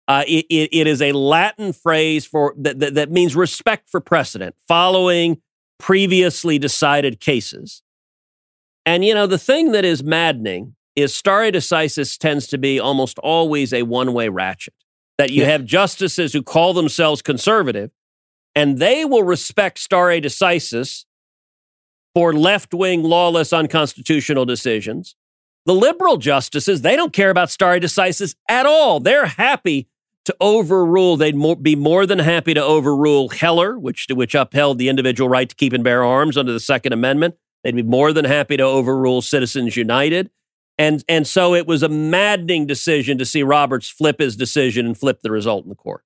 Uh, 0.08 0.24
it, 0.28 0.46
it, 0.50 0.70
it 0.74 0.88
is 0.88 1.02
a 1.02 1.14
Latin 1.14 1.72
phrase 1.72 2.26
for 2.26 2.54
that, 2.58 2.80
that, 2.80 2.94
that 2.96 3.12
means 3.12 3.36
respect 3.36 3.90
for 3.90 4.02
precedent, 4.02 4.56
following 4.68 5.42
previously 5.80 6.60
decided 6.60 7.22
cases. 7.22 7.84
And 8.86 9.06
you 9.06 9.14
know, 9.14 9.28
the 9.28 9.38
thing 9.38 9.72
that 9.72 9.86
is 9.86 10.04
maddening 10.04 10.76
is 10.96 11.16
stare 11.16 11.52
decisis 11.52 12.18
tends 12.18 12.48
to 12.48 12.58
be 12.58 12.80
almost 12.80 13.18
always 13.20 13.72
a 13.72 13.84
one-way 13.84 14.28
ratchet. 14.28 14.74
That 15.18 15.30
you 15.30 15.44
yeah. 15.44 15.50
have 15.50 15.66
justices 15.66 16.34
who 16.34 16.42
call 16.42 16.74
themselves 16.74 17.22
conservative, 17.22 17.92
and 18.56 18.80
they 18.80 19.06
will 19.06 19.24
respect 19.24 19.80
stare 19.80 20.20
decisis 20.20 21.06
for 22.16 22.34
left 22.34 22.74
wing, 22.74 23.04
lawless, 23.04 23.54
unconstitutional 23.54 24.46
decisions. 24.46 25.16
The 25.66 25.74
liberal 25.74 26.18
justices, 26.18 26.82
they 26.82 26.96
don't 26.96 27.14
care 27.14 27.30
about 27.30 27.50
stare 27.50 27.80
decisis 27.80 28.36
at 28.50 28.66
all. 28.66 29.00
They're 29.00 29.26
happy 29.26 29.88
to 30.26 30.36
overrule, 30.40 31.18
they'd 31.18 31.36
more, 31.36 31.56
be 31.56 31.76
more 31.76 32.06
than 32.06 32.20
happy 32.20 32.54
to 32.54 32.64
overrule 32.64 33.30
Heller, 33.30 33.78
which, 33.78 34.08
which 34.10 34.36
upheld 34.36 34.78
the 34.78 34.90
individual 34.90 35.30
right 35.30 35.50
to 35.50 35.56
keep 35.56 35.74
and 35.74 35.84
bear 35.84 36.04
arms 36.04 36.38
under 36.38 36.54
the 36.54 36.60
Second 36.60 36.94
Amendment. 36.94 37.36
They'd 37.64 37.76
be 37.76 37.84
more 37.84 38.14
than 38.14 38.26
happy 38.26 38.58
to 38.58 38.64
overrule 38.64 39.22
Citizens 39.22 39.76
United. 39.76 40.30
And, 40.78 41.04
and 41.08 41.28
so 41.28 41.54
it 41.54 41.68
was 41.68 41.84
a 41.84 41.90
maddening 41.90 42.66
decision 42.66 43.18
to 43.20 43.26
see 43.26 43.44
Roberts 43.44 43.90
flip 43.90 44.20
his 44.20 44.36
decision 44.36 44.86
and 44.86 44.98
flip 44.98 45.22
the 45.22 45.32
result 45.32 45.66
in 45.66 45.70
the 45.70 45.76
court. 45.76 46.04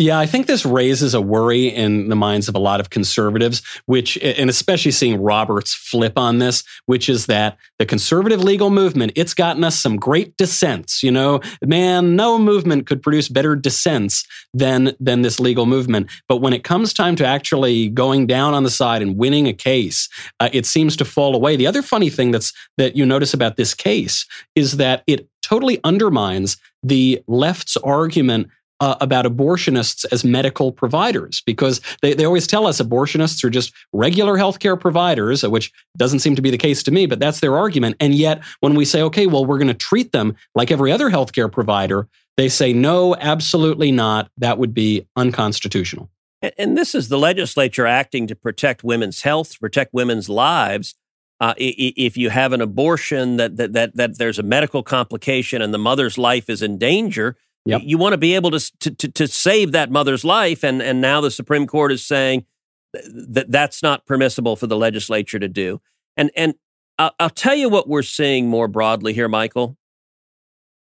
Yeah, 0.00 0.16
I 0.16 0.26
think 0.26 0.46
this 0.46 0.64
raises 0.64 1.12
a 1.12 1.20
worry 1.20 1.66
in 1.66 2.08
the 2.08 2.14
minds 2.14 2.48
of 2.48 2.54
a 2.54 2.60
lot 2.60 2.78
of 2.78 2.90
conservatives, 2.90 3.62
which, 3.86 4.16
and 4.18 4.48
especially 4.48 4.92
seeing 4.92 5.20
Roberts 5.20 5.74
flip 5.74 6.16
on 6.16 6.38
this, 6.38 6.62
which 6.86 7.08
is 7.08 7.26
that 7.26 7.58
the 7.80 7.86
conservative 7.86 8.40
legal 8.40 8.70
movement, 8.70 9.10
it's 9.16 9.34
gotten 9.34 9.64
us 9.64 9.76
some 9.76 9.96
great 9.96 10.36
dissents. 10.36 11.02
You 11.02 11.10
know, 11.10 11.40
man, 11.64 12.14
no 12.14 12.38
movement 12.38 12.86
could 12.86 13.02
produce 13.02 13.28
better 13.28 13.56
dissents 13.56 14.24
than, 14.54 14.94
than 15.00 15.22
this 15.22 15.40
legal 15.40 15.66
movement. 15.66 16.08
But 16.28 16.36
when 16.36 16.52
it 16.52 16.62
comes 16.62 16.94
time 16.94 17.16
to 17.16 17.26
actually 17.26 17.88
going 17.88 18.28
down 18.28 18.54
on 18.54 18.62
the 18.62 18.70
side 18.70 19.02
and 19.02 19.18
winning 19.18 19.48
a 19.48 19.52
case, 19.52 20.08
uh, 20.38 20.48
it 20.52 20.64
seems 20.64 20.94
to 20.98 21.04
fall 21.04 21.34
away. 21.34 21.56
The 21.56 21.66
other 21.66 21.82
funny 21.82 22.08
thing 22.08 22.30
that's, 22.30 22.52
that 22.76 22.94
you 22.94 23.04
notice 23.04 23.34
about 23.34 23.56
this 23.56 23.74
case 23.74 24.26
is 24.54 24.76
that 24.76 25.02
it 25.08 25.28
totally 25.42 25.80
undermines 25.82 26.56
the 26.84 27.20
left's 27.26 27.76
argument 27.78 28.48
uh, 28.80 28.96
about 29.00 29.24
abortionists 29.24 30.04
as 30.12 30.24
medical 30.24 30.72
providers 30.72 31.42
because 31.44 31.80
they, 32.02 32.14
they 32.14 32.24
always 32.24 32.46
tell 32.46 32.66
us 32.66 32.80
abortionists 32.80 33.42
are 33.44 33.50
just 33.50 33.72
regular 33.92 34.34
healthcare 34.34 34.78
providers, 34.78 35.42
which 35.42 35.72
doesn't 35.96 36.20
seem 36.20 36.36
to 36.36 36.42
be 36.42 36.50
the 36.50 36.58
case 36.58 36.82
to 36.82 36.90
me, 36.90 37.06
but 37.06 37.18
that's 37.18 37.40
their 37.40 37.56
argument. 37.56 37.96
And 38.00 38.14
yet, 38.14 38.42
when 38.60 38.74
we 38.74 38.84
say, 38.84 39.02
okay, 39.02 39.26
well, 39.26 39.44
we're 39.44 39.58
going 39.58 39.68
to 39.68 39.74
treat 39.74 40.12
them 40.12 40.36
like 40.54 40.70
every 40.70 40.92
other 40.92 41.10
healthcare 41.10 41.50
provider, 41.50 42.08
they 42.36 42.48
say, 42.48 42.72
no, 42.72 43.16
absolutely 43.16 43.90
not. 43.90 44.30
That 44.38 44.58
would 44.58 44.72
be 44.72 45.06
unconstitutional. 45.16 46.08
And 46.56 46.78
this 46.78 46.94
is 46.94 47.08
the 47.08 47.18
legislature 47.18 47.86
acting 47.86 48.28
to 48.28 48.36
protect 48.36 48.84
women's 48.84 49.22
health, 49.22 49.58
protect 49.58 49.92
women's 49.92 50.28
lives. 50.28 50.94
Uh, 51.40 51.54
if 51.56 52.16
you 52.16 52.30
have 52.30 52.52
an 52.52 52.60
abortion 52.60 53.36
that, 53.36 53.56
that 53.56 53.72
that 53.72 53.96
that 53.96 54.18
there's 54.18 54.38
a 54.38 54.42
medical 54.42 54.82
complication 54.82 55.62
and 55.62 55.72
the 55.72 55.78
mother's 55.78 56.18
life 56.18 56.48
is 56.48 56.62
in 56.62 56.78
danger, 56.78 57.36
Yep. 57.68 57.82
You 57.84 57.98
want 57.98 58.14
to 58.14 58.18
be 58.18 58.34
able 58.34 58.50
to, 58.52 58.78
to, 58.78 58.90
to, 58.90 59.08
to 59.08 59.28
save 59.28 59.72
that 59.72 59.90
mother's 59.90 60.24
life. 60.24 60.64
And, 60.64 60.80
and 60.80 61.02
now 61.02 61.20
the 61.20 61.30
Supreme 61.30 61.66
Court 61.66 61.92
is 61.92 62.04
saying 62.04 62.46
that 62.94 63.50
that's 63.50 63.82
not 63.82 64.06
permissible 64.06 64.56
for 64.56 64.66
the 64.66 64.76
legislature 64.76 65.38
to 65.38 65.48
do. 65.48 65.80
And, 66.16 66.30
and 66.34 66.54
I'll, 66.98 67.14
I'll 67.20 67.30
tell 67.30 67.54
you 67.54 67.68
what 67.68 67.86
we're 67.86 68.02
seeing 68.02 68.48
more 68.48 68.68
broadly 68.68 69.12
here, 69.12 69.28
Michael. 69.28 69.76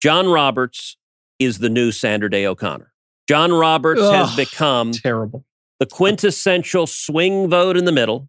John 0.00 0.28
Roberts 0.28 0.96
is 1.40 1.58
the 1.58 1.68
new 1.68 1.90
Sandra 1.90 2.30
Day 2.30 2.46
O'Connor. 2.46 2.92
John 3.28 3.52
Roberts 3.52 4.00
Ugh, 4.00 4.14
has 4.14 4.36
become 4.36 4.92
terrible. 4.92 5.44
The 5.80 5.86
quintessential 5.86 6.86
swing 6.86 7.50
vote 7.50 7.76
in 7.76 7.84
the 7.86 7.92
middle, 7.92 8.28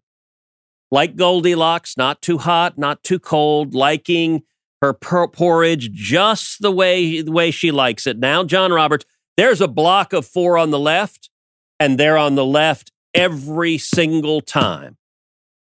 like 0.90 1.14
Goldilocks, 1.14 1.96
not 1.96 2.20
too 2.20 2.38
hot, 2.38 2.76
not 2.76 3.04
too 3.04 3.20
cold, 3.20 3.74
liking 3.74 4.42
her 4.80 4.94
porridge 4.94 5.92
just 5.92 6.62
the 6.62 6.70
way 6.70 7.20
the 7.22 7.32
way 7.32 7.50
she 7.50 7.70
likes 7.70 8.06
it. 8.06 8.18
Now, 8.18 8.44
John 8.44 8.72
Roberts, 8.72 9.04
there's 9.36 9.60
a 9.60 9.68
block 9.68 10.12
of 10.12 10.26
four 10.26 10.56
on 10.56 10.70
the 10.70 10.78
left, 10.78 11.30
and 11.78 11.98
they're 11.98 12.18
on 12.18 12.34
the 12.34 12.44
left 12.44 12.92
every 13.14 13.78
single 13.78 14.40
time. 14.40 14.96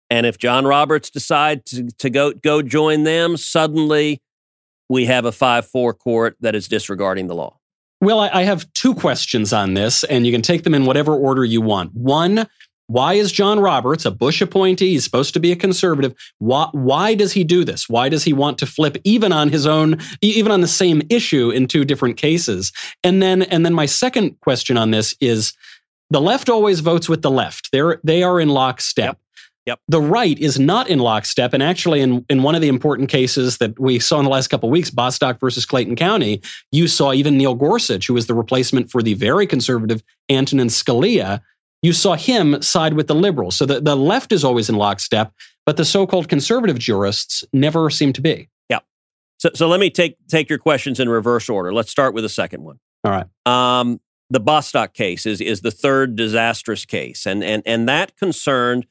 And 0.09 0.25
if 0.25 0.37
John 0.37 0.65
Roberts 0.65 1.09
decides 1.09 1.71
to, 1.71 1.87
to 1.97 2.09
go 2.09 2.33
go 2.33 2.61
join 2.61 3.03
them, 3.03 3.37
suddenly 3.37 4.21
we 4.89 5.05
have 5.05 5.25
a 5.25 5.31
five 5.31 5.67
four 5.67 5.93
court 5.93 6.35
that 6.39 6.55
is 6.55 6.67
disregarding 6.67 7.27
the 7.27 7.35
law. 7.35 7.57
Well, 8.01 8.19
I, 8.19 8.29
I 8.29 8.43
have 8.43 8.71
two 8.73 8.95
questions 8.95 9.51
on 9.51 9.73
this, 9.73 10.03
and 10.05 10.25
you 10.25 10.31
can 10.31 10.41
take 10.41 10.63
them 10.63 10.73
in 10.73 10.85
whatever 10.85 11.13
order 11.13 11.43
you 11.43 11.61
want. 11.61 11.93
One, 11.93 12.47
why 12.89 13.13
is 13.13 13.31
John 13.31 13.59
Roberts, 13.59 14.03
a 14.03 14.09
Bush 14.09 14.41
appointee, 14.41 14.93
he's 14.93 15.03
supposed 15.03 15.35
to 15.35 15.39
be 15.39 15.51
a 15.51 15.55
conservative, 15.55 16.15
why, 16.39 16.69
why 16.71 17.13
does 17.13 17.31
he 17.31 17.43
do 17.43 17.63
this? 17.63 17.87
Why 17.87 18.09
does 18.09 18.23
he 18.23 18.33
want 18.33 18.57
to 18.57 18.65
flip 18.65 18.97
even 19.03 19.31
on 19.31 19.49
his 19.49 19.67
own, 19.67 19.99
even 20.21 20.51
on 20.51 20.61
the 20.61 20.67
same 20.67 21.03
issue 21.07 21.51
in 21.51 21.67
two 21.67 21.85
different 21.85 22.17
cases? 22.17 22.71
And 23.03 23.21
then, 23.21 23.43
and 23.43 23.63
then 23.63 23.75
my 23.75 23.85
second 23.85 24.39
question 24.39 24.75
on 24.75 24.89
this 24.89 25.13
is 25.21 25.53
the 26.09 26.19
left 26.19 26.49
always 26.49 26.79
votes 26.79 27.07
with 27.07 27.21
the 27.21 27.29
left. 27.29 27.69
They're, 27.71 28.01
they 28.03 28.23
are 28.23 28.39
in 28.39 28.49
lockstep. 28.49 29.05
Yep. 29.05 29.17
Yep. 29.67 29.79
The 29.87 30.01
right 30.01 30.39
is 30.39 30.59
not 30.59 30.89
in 30.89 30.97
lockstep. 30.97 31.53
And 31.53 31.61
actually, 31.61 32.01
in, 32.01 32.25
in 32.27 32.41
one 32.41 32.55
of 32.55 32.61
the 32.61 32.69
important 32.69 33.09
cases 33.09 33.59
that 33.59 33.79
we 33.79 33.99
saw 33.99 34.17
in 34.17 34.23
the 34.23 34.31
last 34.31 34.47
couple 34.47 34.67
of 34.67 34.71
weeks, 34.71 34.89
Bostock 34.89 35.39
versus 35.39 35.63
Clayton 35.63 35.95
County, 35.95 36.41
you 36.71 36.87
saw 36.87 37.13
even 37.13 37.37
Neil 37.37 37.53
Gorsuch, 37.53 38.07
who 38.07 38.15
was 38.15 38.25
the 38.25 38.33
replacement 38.33 38.89
for 38.89 39.03
the 39.03 39.13
very 39.13 39.45
conservative 39.45 40.01
Antonin 40.27 40.69
Scalia, 40.69 41.41
you 41.81 41.93
saw 41.93 42.15
him 42.15 42.61
side 42.61 42.93
with 42.93 43.07
the 43.07 43.15
liberals. 43.15 43.57
So 43.57 43.65
the, 43.65 43.79
the 43.79 43.95
left 43.95 44.31
is 44.31 44.43
always 44.43 44.69
in 44.69 44.75
lockstep, 44.75 45.33
but 45.65 45.77
the 45.77 45.85
so 45.85 46.05
called 46.05 46.27
conservative 46.27 46.77
jurists 46.77 47.43
never 47.53 47.89
seem 47.89 48.13
to 48.13 48.21
be. 48.21 48.49
Yeah. 48.69 48.79
So, 49.37 49.49
so 49.53 49.67
let 49.67 49.79
me 49.79 49.89
take, 49.89 50.17
take 50.27 50.49
your 50.49 50.59
questions 50.59 50.99
in 50.99 51.09
reverse 51.09 51.49
order. 51.49 51.73
Let's 51.73 51.91
start 51.91 52.13
with 52.13 52.23
the 52.23 52.29
second 52.29 52.63
one. 52.63 52.79
All 53.03 53.11
right. 53.11 53.27
Um, 53.45 54.01
the 54.29 54.39
Bostock 54.39 54.93
case 54.93 55.25
is, 55.25 55.41
is 55.41 55.61
the 55.61 55.71
third 55.71 56.15
disastrous 56.15 56.85
case, 56.85 57.25
and, 57.25 57.43
and, 57.43 57.63
and 57.65 57.89
that 57.89 58.15
concerned 58.15 58.85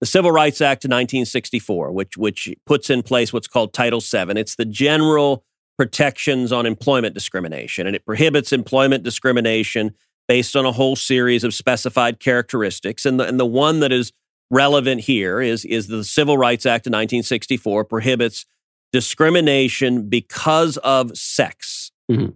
the 0.00 0.06
Civil 0.06 0.30
Rights 0.30 0.60
Act 0.60 0.84
of 0.84 0.90
1964, 0.90 1.90
which, 1.90 2.16
which 2.16 2.54
puts 2.66 2.90
in 2.90 3.02
place 3.02 3.32
what's 3.32 3.48
called 3.48 3.72
Title 3.72 4.00
VII. 4.00 4.38
It's 4.38 4.54
the 4.54 4.64
general 4.64 5.44
protections 5.76 6.52
on 6.52 6.66
employment 6.66 7.14
discrimination, 7.14 7.86
and 7.86 7.96
it 7.96 8.04
prohibits 8.04 8.52
employment 8.52 9.02
discrimination 9.02 9.94
based 10.28 10.56
on 10.56 10.64
a 10.64 10.72
whole 10.72 10.96
series 10.96 11.44
of 11.44 11.54
specified 11.54 12.20
characteristics. 12.20 13.04
And 13.04 13.20
the, 13.20 13.26
and 13.26 13.38
the 13.38 13.46
one 13.46 13.80
that 13.80 13.92
is 13.92 14.12
relevant 14.50 15.02
here 15.02 15.40
is, 15.40 15.64
is 15.64 15.88
the 15.88 16.04
Civil 16.04 16.38
Rights 16.38 16.66
Act 16.66 16.86
of 16.86 16.90
1964 16.90 17.84
prohibits 17.84 18.46
discrimination 18.92 20.08
because 20.08 20.76
of 20.78 21.16
sex. 21.16 21.90
Mm-hmm. 22.10 22.30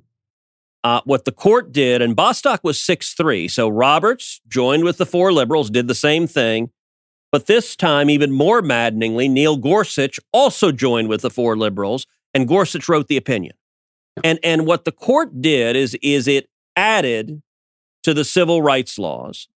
Uh, 0.85 1.01
what 1.05 1.25
the 1.25 1.33
court 1.33 1.73
did, 1.73 2.01
and 2.01 2.15
Bostock 2.15 2.63
was 2.63 2.81
6 2.81 3.15
3. 3.15 3.49
So 3.49 3.69
Roberts 3.69 4.41
joined 4.49 4.85
with 4.85 4.97
the 4.97 5.07
four 5.07 5.33
liberals, 5.33 5.71
did 5.71 5.89
the 5.89 5.95
same 5.95 6.27
thing. 6.27 6.71
But 7.31 7.47
this 7.47 7.77
time, 7.77 8.09
even 8.09 8.33
more 8.33 8.63
maddeningly, 8.63 9.29
Neil 9.29 9.57
Gorsuch 9.57 10.19
also 10.33 10.73
joined 10.73 11.09
with 11.09 11.21
the 11.21 11.31
four 11.31 11.57
liberals, 11.57 12.07
and 12.33 12.49
Gorsuch 12.49 12.89
wrote 12.89 13.09
the 13.09 13.17
opinion. 13.19 13.55
And, 14.25 14.39
and 14.43 14.67
what 14.67 14.85
the 14.85 14.93
court 14.93 15.43
did 15.43 15.77
is, 15.77 15.97
is 16.01 16.27
it 16.27 16.49
added 16.75 17.43
to 18.09 18.15
the 18.15 18.25
civil 18.25 18.63
rights 18.63 18.99
laws, 18.99 19.49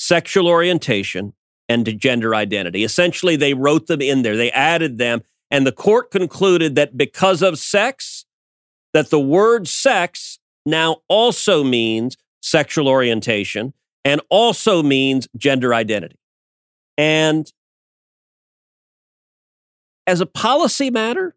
sexual 0.00 0.48
orientation, 0.48 1.32
and 1.68 1.84
to 1.84 1.92
gender 1.92 2.34
identity. 2.34 2.82
Essentially, 2.82 3.36
they 3.36 3.54
wrote 3.54 3.86
them 3.86 4.00
in 4.00 4.22
there, 4.22 4.36
they 4.36 4.50
added 4.50 4.98
them, 4.98 5.22
and 5.48 5.64
the 5.64 5.70
court 5.70 6.10
concluded 6.10 6.74
that 6.74 6.96
because 6.96 7.40
of 7.40 7.56
sex, 7.56 8.24
that 8.94 9.10
the 9.10 9.20
word 9.20 9.68
sex 9.68 10.40
now 10.66 10.96
also 11.06 11.62
means 11.62 12.16
sexual 12.42 12.88
orientation 12.88 13.72
and 14.04 14.20
also 14.28 14.82
means 14.82 15.28
gender 15.36 15.72
identity. 15.72 16.18
And 16.96 17.48
as 20.04 20.20
a 20.20 20.26
policy 20.26 20.90
matter, 20.90 21.36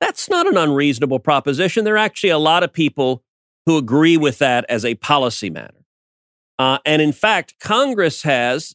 that's 0.00 0.28
not 0.28 0.48
an 0.48 0.56
unreasonable 0.56 1.20
proposition. 1.20 1.84
There 1.84 1.94
are 1.94 1.98
actually 1.98 2.30
a 2.30 2.38
lot 2.38 2.64
of 2.64 2.72
people 2.72 3.22
who 3.66 3.76
agree 3.76 4.16
with 4.16 4.38
that 4.38 4.64
as 4.68 4.84
a 4.84 4.94
policy 4.96 5.50
matter. 5.50 5.84
Uh, 6.58 6.78
and 6.84 7.00
in 7.02 7.12
fact, 7.12 7.54
Congress 7.60 8.22
has, 8.22 8.74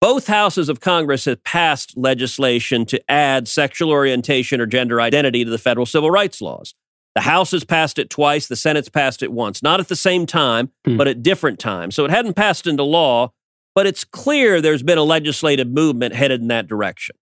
both 0.00 0.26
houses 0.26 0.68
of 0.68 0.80
Congress 0.80 1.24
have 1.26 1.42
passed 1.44 1.96
legislation 1.96 2.84
to 2.86 3.00
add 3.10 3.48
sexual 3.48 3.90
orientation 3.90 4.60
or 4.60 4.66
gender 4.66 5.00
identity 5.00 5.44
to 5.44 5.50
the 5.50 5.58
federal 5.58 5.86
civil 5.86 6.10
rights 6.10 6.40
laws. 6.40 6.74
The 7.14 7.22
House 7.22 7.50
has 7.50 7.64
passed 7.64 7.98
it 7.98 8.08
twice, 8.10 8.46
the 8.46 8.54
Senate's 8.56 8.88
passed 8.88 9.22
it 9.22 9.32
once, 9.32 9.62
not 9.62 9.80
at 9.80 9.88
the 9.88 9.96
same 9.96 10.26
time, 10.26 10.70
Hmm. 10.84 10.96
but 10.96 11.08
at 11.08 11.22
different 11.22 11.58
times. 11.58 11.94
So 11.96 12.04
it 12.04 12.10
hadn't 12.10 12.34
passed 12.34 12.66
into 12.68 12.84
law, 12.84 13.32
but 13.74 13.86
it's 13.86 14.04
clear 14.04 14.60
there's 14.60 14.82
been 14.84 14.98
a 14.98 15.02
legislative 15.02 15.68
movement 15.68 16.14
headed 16.14 16.40
in 16.40 16.48
that 16.48 16.68
direction. 16.68 17.16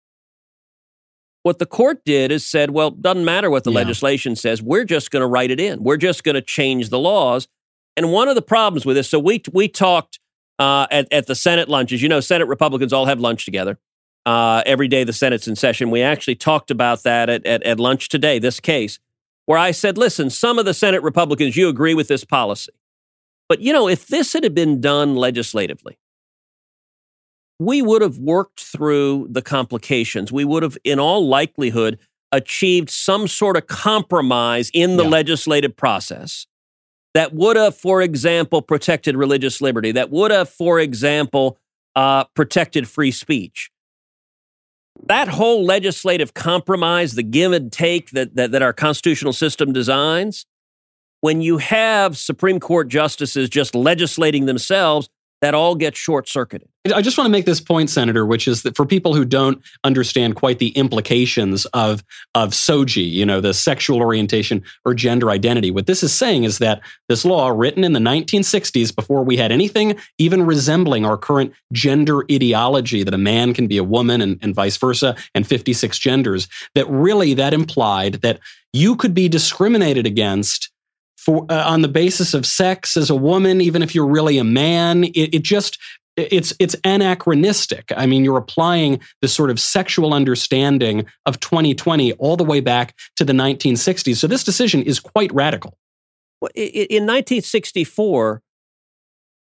What 1.47 1.61
the 1.61 1.67
court 1.67 2.05
did 2.05 2.33
is 2.33 2.45
said, 2.45 2.71
well, 2.71 2.91
doesn't 2.91 3.25
matter 3.25 3.51
what 3.51 3.63
the 3.63 3.71
Yeah. 3.71 3.77
legislation 3.77 4.35
says, 4.35 4.61
we're 4.61 4.83
just 4.83 5.13
going 5.13 5.21
to 5.21 5.29
write 5.29 5.53
it 5.53 5.61
in. 5.61 5.81
We're 5.81 5.97
just 5.97 6.25
going 6.25 6.35
to 6.35 6.43
change 6.43 6.89
the 6.89 6.99
laws. 6.99 7.47
And 7.97 8.11
one 8.11 8.27
of 8.27 8.35
the 8.35 8.43
problems 8.43 8.85
with 8.85 8.97
this, 8.97 9.09
so 9.09 9.21
we 9.21 9.41
we 9.53 9.69
talked 9.69 10.19
uh, 10.59 10.89
at 10.91 11.07
at 11.13 11.29
the 11.29 11.37
Senate 11.37 11.69
lunches. 11.69 12.03
You 12.03 12.09
know, 12.09 12.19
Senate 12.19 12.49
Republicans 12.49 12.93
all 12.93 13.07
have 13.07 13.21
lunch 13.21 13.45
together 13.45 13.79
uh, 14.27 14.65
every 14.67 14.89
day. 14.89 15.05
The 15.05 15.13
Senate's 15.13 15.47
in 15.47 15.55
session. 15.55 15.89
We 15.93 16.03
actually 16.03 16.35
talked 16.35 16.73
about 16.73 17.05
that 17.05 17.31
at, 17.31 17.47
at 17.47 17.63
at 17.63 17.79
lunch 17.79 18.09
today. 18.09 18.41
This 18.41 18.59
case, 18.59 18.99
where 19.45 19.57
I 19.57 19.71
said, 19.71 19.97
listen, 19.97 20.31
some 20.31 20.59
of 20.59 20.65
the 20.65 20.75
Senate 20.75 21.05
Republicans, 21.05 21.57
you 21.57 21.69
agree 21.69 21.95
with 21.95 22.09
this 22.09 22.25
policy, 22.25 22.73
but 23.49 23.61
you 23.61 23.73
know, 23.73 23.87
if 23.89 24.09
this 24.09 24.33
had 24.33 24.53
been 24.53 24.81
done 24.81 25.15
legislatively, 25.15 25.97
we 27.59 27.83
would 27.83 28.03
have 28.03 28.19
worked 28.19 28.61
through 28.61 29.29
the 29.31 29.43
complications. 29.43 30.31
We 30.31 30.45
would 30.45 30.63
have, 30.63 30.77
in 30.85 30.99
all 30.99 31.27
likelihood, 31.27 31.99
achieved 32.33 32.91
some 32.91 33.29
sort 33.29 33.57
of 33.57 33.67
compromise 33.67 34.71
in 34.75 34.97
the 34.97 35.05
Yeah. 35.05 35.11
legislative 35.11 35.77
process 35.77 36.47
that 37.15 37.33
would 37.33 37.57
have, 37.57 37.75
for 37.77 38.03
example, 38.03 38.61
protected 38.61 39.17
religious 39.17 39.61
liberty, 39.63 39.91
that 39.93 40.11
would 40.11 40.31
have, 40.31 40.51
for 40.51 40.79
example, 40.79 41.57
uh, 41.95 42.25
protected 42.35 42.87
free 42.87 43.11
speech. 43.11 43.71
That 45.07 45.29
whole 45.29 45.65
legislative 45.65 46.35
compromise, 46.35 47.15
the 47.15 47.23
give 47.23 47.53
and 47.53 47.73
take 47.73 48.11
that, 48.11 48.35
that, 48.37 48.51
that 48.53 48.61
our 48.61 48.73
constitutional 48.75 49.33
system 49.33 49.73
designs, 49.73 50.45
when 51.23 51.41
you 51.41 51.57
have 51.59 52.19
Supreme 52.19 52.61
Court 52.61 52.89
justices 52.89 53.49
just 53.49 53.75
legislating 53.75 54.45
themselves, 54.45 55.09
that 55.43 55.55
all 55.55 55.75
gets 55.75 55.99
short 55.99 56.29
circuited. 56.29 56.69
I 56.95 57.03
just 57.03 57.19
want 57.19 57.27
to 57.27 57.33
make 57.33 57.47
this 57.47 57.61
point, 57.61 57.91
Senator, 57.91 58.25
which 58.25 58.47
is 58.47 58.63
that 58.63 58.77
for 58.77 58.87
people 58.87 59.15
who 59.15 59.25
don't 59.25 59.63
understand 59.83 60.37
quite 60.37 60.59
the 60.59 60.69
implications 60.71 61.67
of 61.67 62.05
of 62.35 62.51
SOGI, 62.51 63.11
you 63.11 63.27
know, 63.27 63.41
the 63.41 63.53
sexual 63.53 64.01
orientation 64.01 64.63
or 64.85 64.95
gender 64.95 65.31
identity, 65.31 65.71
what 65.71 65.87
this 65.87 66.03
is 66.03 66.13
saying 66.13 66.45
is 66.45 66.59
that 66.59 66.81
this 67.09 67.25
law, 67.25 67.49
written 67.49 67.85
in 67.85 67.93
the 67.93 68.01
1960s, 68.01 68.95
before 68.95 69.25
we 69.25 69.37
had 69.37 69.51
anything 69.53 69.97
even 70.19 70.47
resembling 70.47 71.05
our 71.05 71.19
current 71.19 71.53
gender 71.73 72.25
ideology 72.31 73.03
that 73.03 73.15
a 73.15 73.19
man 73.19 73.53
can 73.53 73.67
be 73.67 73.79
a 73.79 73.85
woman 73.85 74.21
and, 74.21 74.39
and 74.43 74.55
vice 74.55 74.77
versa, 74.77 75.17
and 75.35 75.47
56 75.47 75.99
genders, 75.99 76.49
that 76.75 76.89
really 76.89 77.35
that 77.35 77.53
implied 77.53 78.15
that 78.23 78.39
you 78.73 78.95
could 78.95 79.15
be 79.15 79.29
discriminated 79.29 80.07
against 80.07 80.71
for 81.27 81.45
uh, 81.51 81.69
on 81.69 81.83
the 81.83 81.89
basis 81.89 82.35
of 82.35 82.47
sex 82.47 82.97
as 82.97 83.11
a 83.11 83.17
woman, 83.17 83.61
even 83.61 83.83
if 83.83 83.95
you're 83.95 84.07
really 84.07 84.39
a 84.39 84.45
man. 84.45 85.05
It, 85.05 85.35
it 85.35 85.43
just 85.43 85.79
it's 86.17 86.55
it's 86.61 86.77
anachronistic. 86.85 87.93
I 87.97 88.07
mean, 88.07 88.25
you're 88.25 88.39
applying 88.39 89.01
this 89.21 89.35
sort 89.35 89.51
of 89.51 89.59
sexual 89.61 90.15
understanding 90.15 91.05
of 91.27 91.41
2020 91.41 92.13
all 92.13 92.37
the 92.37 92.45
way 92.45 92.61
back 92.61 92.95
to 93.17 93.25
the 93.25 93.33
1960s. 93.33 94.17
So 94.17 94.29
this 94.29 94.45
decision 94.45 94.83
is 94.83 95.01
quite 95.01 95.33
radical. 95.35 95.77
In 96.55 97.03
1964, 97.03 98.41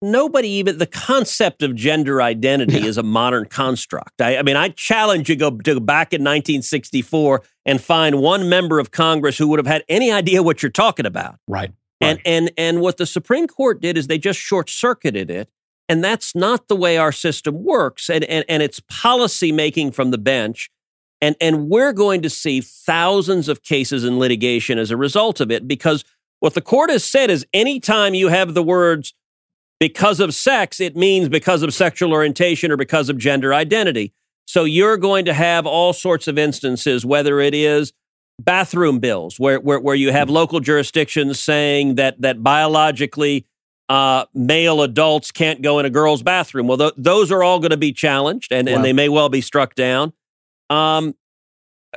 nobody 0.03 0.49
even, 0.49 0.79
the 0.79 0.87
concept 0.87 1.63
of 1.63 1.75
gender 1.75 2.21
identity 2.23 2.79
Yeah. 2.79 2.87
is 2.87 2.99
a 2.99 3.03
modern 3.03 3.47
construct. 3.47 4.21
I, 4.21 4.37
I 4.39 4.43
mean, 4.43 4.57
I 4.57 4.69
challenge 4.71 5.29
you 5.29 5.37
go, 5.37 5.51
to 5.51 5.75
go 5.75 5.81
back 5.81 6.13
in 6.13 6.23
1964 6.23 7.43
and 7.65 7.81
find 7.81 8.21
one 8.21 8.49
member 8.49 8.79
of 8.79 8.91
Congress 8.91 9.39
who 9.39 9.49
would 9.49 9.59
have 9.59 9.67
had 9.67 9.85
any 9.89 10.11
idea 10.13 10.43
what 10.43 10.63
you're 10.63 10.71
talking 10.71 11.07
about. 11.07 11.37
Right. 11.49 11.73
And 12.01 12.21
and 12.27 12.51
and 12.59 12.81
what 12.83 12.99
the 12.99 13.07
Supreme 13.07 13.47
Court 13.47 13.81
did 13.81 13.97
is 13.97 14.07
they 14.07 14.19
just 14.19 14.39
short 14.39 14.69
circuited 14.69 15.31
it, 15.31 15.49
and 15.89 16.05
that's 16.05 16.35
not 16.35 16.69
the 16.69 16.77
way 16.77 16.99
our 16.99 17.11
system 17.11 17.65
works. 17.65 18.11
And 18.11 18.23
and 18.25 18.45
and 18.51 18.63
it's 18.63 18.81
policy 18.81 19.51
making 19.51 19.93
from 19.93 20.11
the 20.11 20.19
bench, 20.19 20.69
and 21.23 21.37
and 21.41 21.71
we're 21.71 21.95
going 21.95 22.21
to 22.21 22.29
see 22.29 22.61
thousands 22.61 23.49
of 23.49 23.63
cases 23.63 24.05
in 24.05 24.19
litigation 24.19 24.79
as 24.79 24.91
a 24.91 24.97
result 24.97 25.41
of 25.41 25.51
it. 25.51 25.67
Because 25.67 26.05
what 26.41 26.53
the 26.53 26.61
court 26.61 26.91
has 26.91 27.03
said 27.03 27.31
is, 27.31 27.47
anytime 27.55 28.13
you 28.13 28.29
have 28.29 28.53
the 28.53 28.63
words 28.63 29.15
because 29.79 30.21
of 30.21 30.35
sex, 30.35 30.81
it 30.81 30.97
means 30.97 31.29
because 31.29 31.63
of 31.63 31.75
sexual 31.75 32.13
orientation 32.13 32.71
or 32.71 32.77
because 32.77 33.09
of 33.09 33.19
gender 33.19 33.53
identity. 33.53 34.13
So 34.47 34.65
you're 34.65 34.97
going 34.97 35.25
to 35.25 35.35
have 35.35 35.67
all 35.67 35.93
sorts 35.93 36.29
of 36.29 36.39
instances, 36.39 37.05
whether 37.05 37.41
it 37.41 37.55
is 37.55 37.93
bathroom 38.39 38.99
bills 39.01 39.41
where, 39.41 39.59
where, 39.61 39.81
where 39.81 39.95
you 39.95 40.13
have 40.13 40.31
local 40.31 40.61
jurisdictions 40.61 41.41
saying 41.41 41.97
that, 41.97 42.21
that 42.21 42.43
biologically 42.43 43.47
uh, 43.89 44.25
male 44.35 44.83
adults 44.83 45.31
can't 45.31 45.63
go 45.63 45.79
in 45.79 45.87
a 45.87 45.91
girl's 45.91 46.23
bathroom. 46.23 46.67
Well, 46.67 46.79
th- 46.79 46.93
those 46.97 47.31
are 47.33 47.43
all 47.43 47.59
going 47.61 47.71
to 47.71 47.77
be 47.77 47.93
challenged 47.93 48.53
and, 48.53 48.69
Wow. 48.69 48.77
and 48.77 48.85
they 48.85 48.93
may 48.93 49.09
well 49.09 49.29
be 49.29 49.41
struck 49.41 49.75
down. 49.75 50.13
Um, 50.71 51.15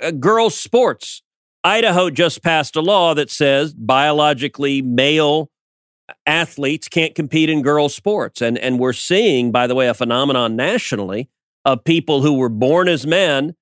uh, 0.01 0.11
girls' 0.11 0.55
sports. 0.59 1.21
Idaho 1.63 2.09
just 2.09 2.41
passed 2.41 2.75
a 2.75 2.81
law 2.81 3.13
that 3.15 3.29
says 3.29 3.73
biologically 3.73 4.81
male 4.81 5.49
athletes 6.25 6.87
can't 6.87 7.15
compete 7.15 7.49
in 7.49 7.61
girls' 7.61 7.95
sports. 7.95 8.41
And, 8.41 8.57
and 8.57 8.79
we're 8.79 8.93
seeing, 8.93 9.51
by 9.51 9.67
the 9.67 9.75
way, 9.75 9.87
a 9.87 9.93
phenomenon 9.93 10.55
nationally 10.55 11.29
of 11.65 11.83
people 11.83 12.21
who 12.21 12.33
were 12.33 12.49
born 12.49 12.87
as 12.87 13.05
men 13.05 13.55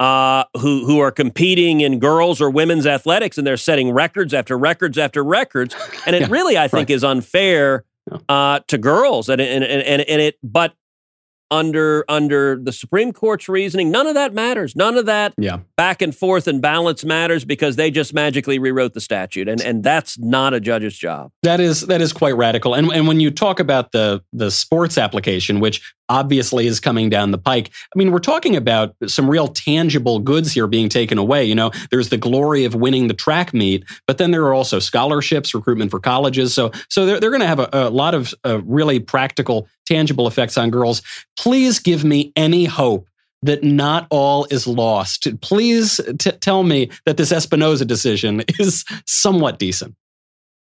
uh, 0.00 0.44
who 0.54 0.86
who 0.86 0.98
are 0.98 1.10
competing 1.10 1.82
in 1.82 1.98
girls 1.98 2.40
or 2.40 2.48
women's 2.48 2.86
athletics, 2.86 3.36
and 3.36 3.46
they're 3.46 3.58
setting 3.58 3.90
records 3.92 4.32
after 4.32 4.56
records 4.56 4.96
after 4.96 5.22
records. 5.22 5.76
And 6.06 6.16
it 6.16 6.22
Yeah, 6.22 6.28
really, 6.30 6.56
I 6.56 6.68
think, 6.68 6.88
right. 6.88 6.94
is 6.94 7.04
unfair 7.04 7.84
uh, 8.28 8.60
to 8.68 8.78
girls. 8.78 9.28
And, 9.28 9.42
and 9.42 9.62
and 9.62 10.02
and 10.02 10.22
it, 10.22 10.38
but 10.42 10.74
under 11.50 12.04
under 12.08 12.56
the 12.56 12.72
Supreme 12.72 13.12
Court's 13.12 13.48
reasoning, 13.48 13.90
none 13.90 14.06
of 14.06 14.14
that 14.14 14.32
matters. 14.34 14.76
None 14.76 14.96
of 14.96 15.06
that 15.06 15.34
Yeah. 15.38 15.58
back 15.76 16.00
and 16.02 16.14
forth 16.14 16.46
and 16.46 16.60
balance 16.62 17.04
matters 17.04 17.44
because 17.44 17.76
they 17.76 17.90
just 17.90 18.14
magically 18.14 18.58
rewrote 18.58 18.94
the 18.94 19.00
statute, 19.00 19.48
and 19.48 19.60
and 19.60 19.82
that's 19.82 20.18
not 20.18 20.54
a 20.54 20.60
judge's 20.60 20.96
job. 20.96 21.30
That 21.42 21.60
is 21.60 21.82
that 21.82 22.00
is 22.00 22.12
quite 22.12 22.36
radical. 22.36 22.74
And 22.74 22.90
and 22.92 23.06
when 23.08 23.20
you 23.20 23.30
talk 23.30 23.60
about 23.60 23.92
the 23.92 24.22
the 24.32 24.50
sports 24.50 24.96
application, 24.98 25.60
which 25.60 25.82
obviously 26.08 26.66
is 26.66 26.80
coming 26.80 27.08
down 27.08 27.30
the 27.30 27.38
pike, 27.38 27.70
I 27.94 27.98
mean, 27.98 28.10
we're 28.10 28.18
talking 28.18 28.56
about 28.56 28.96
some 29.06 29.30
real 29.30 29.46
tangible 29.46 30.18
goods 30.18 30.50
here 30.52 30.66
being 30.66 30.88
taken 30.88 31.18
away. 31.18 31.44
You 31.44 31.54
know, 31.54 31.70
there's 31.92 32.08
the 32.08 32.16
glory 32.16 32.64
of 32.64 32.74
winning 32.74 33.06
the 33.06 33.14
track 33.14 33.54
meet, 33.54 33.84
but 34.08 34.18
then 34.18 34.32
there 34.32 34.42
are 34.44 34.52
also 34.52 34.80
scholarships, 34.80 35.54
recruitment 35.54 35.90
for 35.92 36.00
colleges. 36.00 36.52
So 36.52 36.72
so 36.88 37.06
they're 37.06 37.20
they're 37.20 37.30
going 37.30 37.40
to 37.42 37.46
have 37.46 37.60
a, 37.60 37.68
a 37.72 37.90
lot 37.90 38.14
of 38.14 38.34
uh, 38.44 38.60
really 38.64 38.98
practical, 38.98 39.68
tangible 39.90 40.26
effects 40.26 40.56
on 40.56 40.70
girls. 40.70 41.02
Please 41.36 41.78
give 41.78 42.04
me 42.04 42.32
any 42.36 42.64
hope. 42.64 43.06
That 43.42 43.64
not 43.64 44.06
all 44.10 44.46
is 44.50 44.66
lost. 44.66 45.26
Please 45.40 45.98
t- 46.18 46.30
tell 46.32 46.62
me 46.62 46.90
that 47.06 47.16
this 47.16 47.32
Espinoza 47.32 47.86
decision 47.86 48.42
is 48.58 48.84
somewhat 49.06 49.58
decent. 49.58 49.94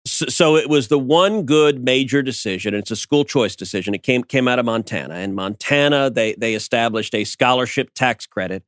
so, 0.05 0.55
it 0.57 0.69
was 0.69 0.89
the 0.89 0.99
one 0.99 1.45
good 1.45 1.83
major 1.83 2.23
decision. 2.23 2.75
It's 2.75 2.91
a 2.91 2.97
school 2.97 3.25
choice 3.25 3.57
decision. 3.57 3.95
It 3.95 4.03
came 4.03 4.23
came 4.23 4.47
out 4.49 4.59
of 4.59 4.67
Montana, 4.67 5.15
and 5.15 5.35
Montana 5.35 6.11
they 6.11 6.35
they 6.35 6.53
established 6.55 7.15
a 7.15 7.25
scholarship 7.25 7.89
tax 7.95 8.27
credit 8.27 8.65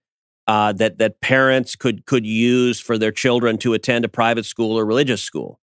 uh, 0.46 0.72
that 0.72 0.98
that 0.98 1.20
parents 1.20 1.76
could 1.76 2.06
could 2.06 2.26
use 2.26 2.80
for 2.80 2.98
their 2.98 3.12
children 3.12 3.58
to 3.58 3.74
attend 3.74 4.04
a 4.04 4.08
private 4.08 4.46
school 4.46 4.78
or 4.78 4.84
religious 4.86 5.22
school. 5.22 5.59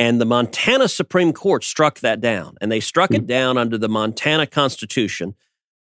And 0.00 0.18
the 0.18 0.24
Montana 0.24 0.88
Supreme 0.88 1.34
Court 1.34 1.62
struck 1.62 2.00
that 2.00 2.22
down, 2.22 2.56
and 2.62 2.72
they 2.72 2.80
struck 2.80 3.10
it 3.10 3.20
hmm. 3.20 3.26
down 3.26 3.58
under 3.58 3.76
the 3.76 3.88
Montana 3.88 4.46
Constitution. 4.46 5.34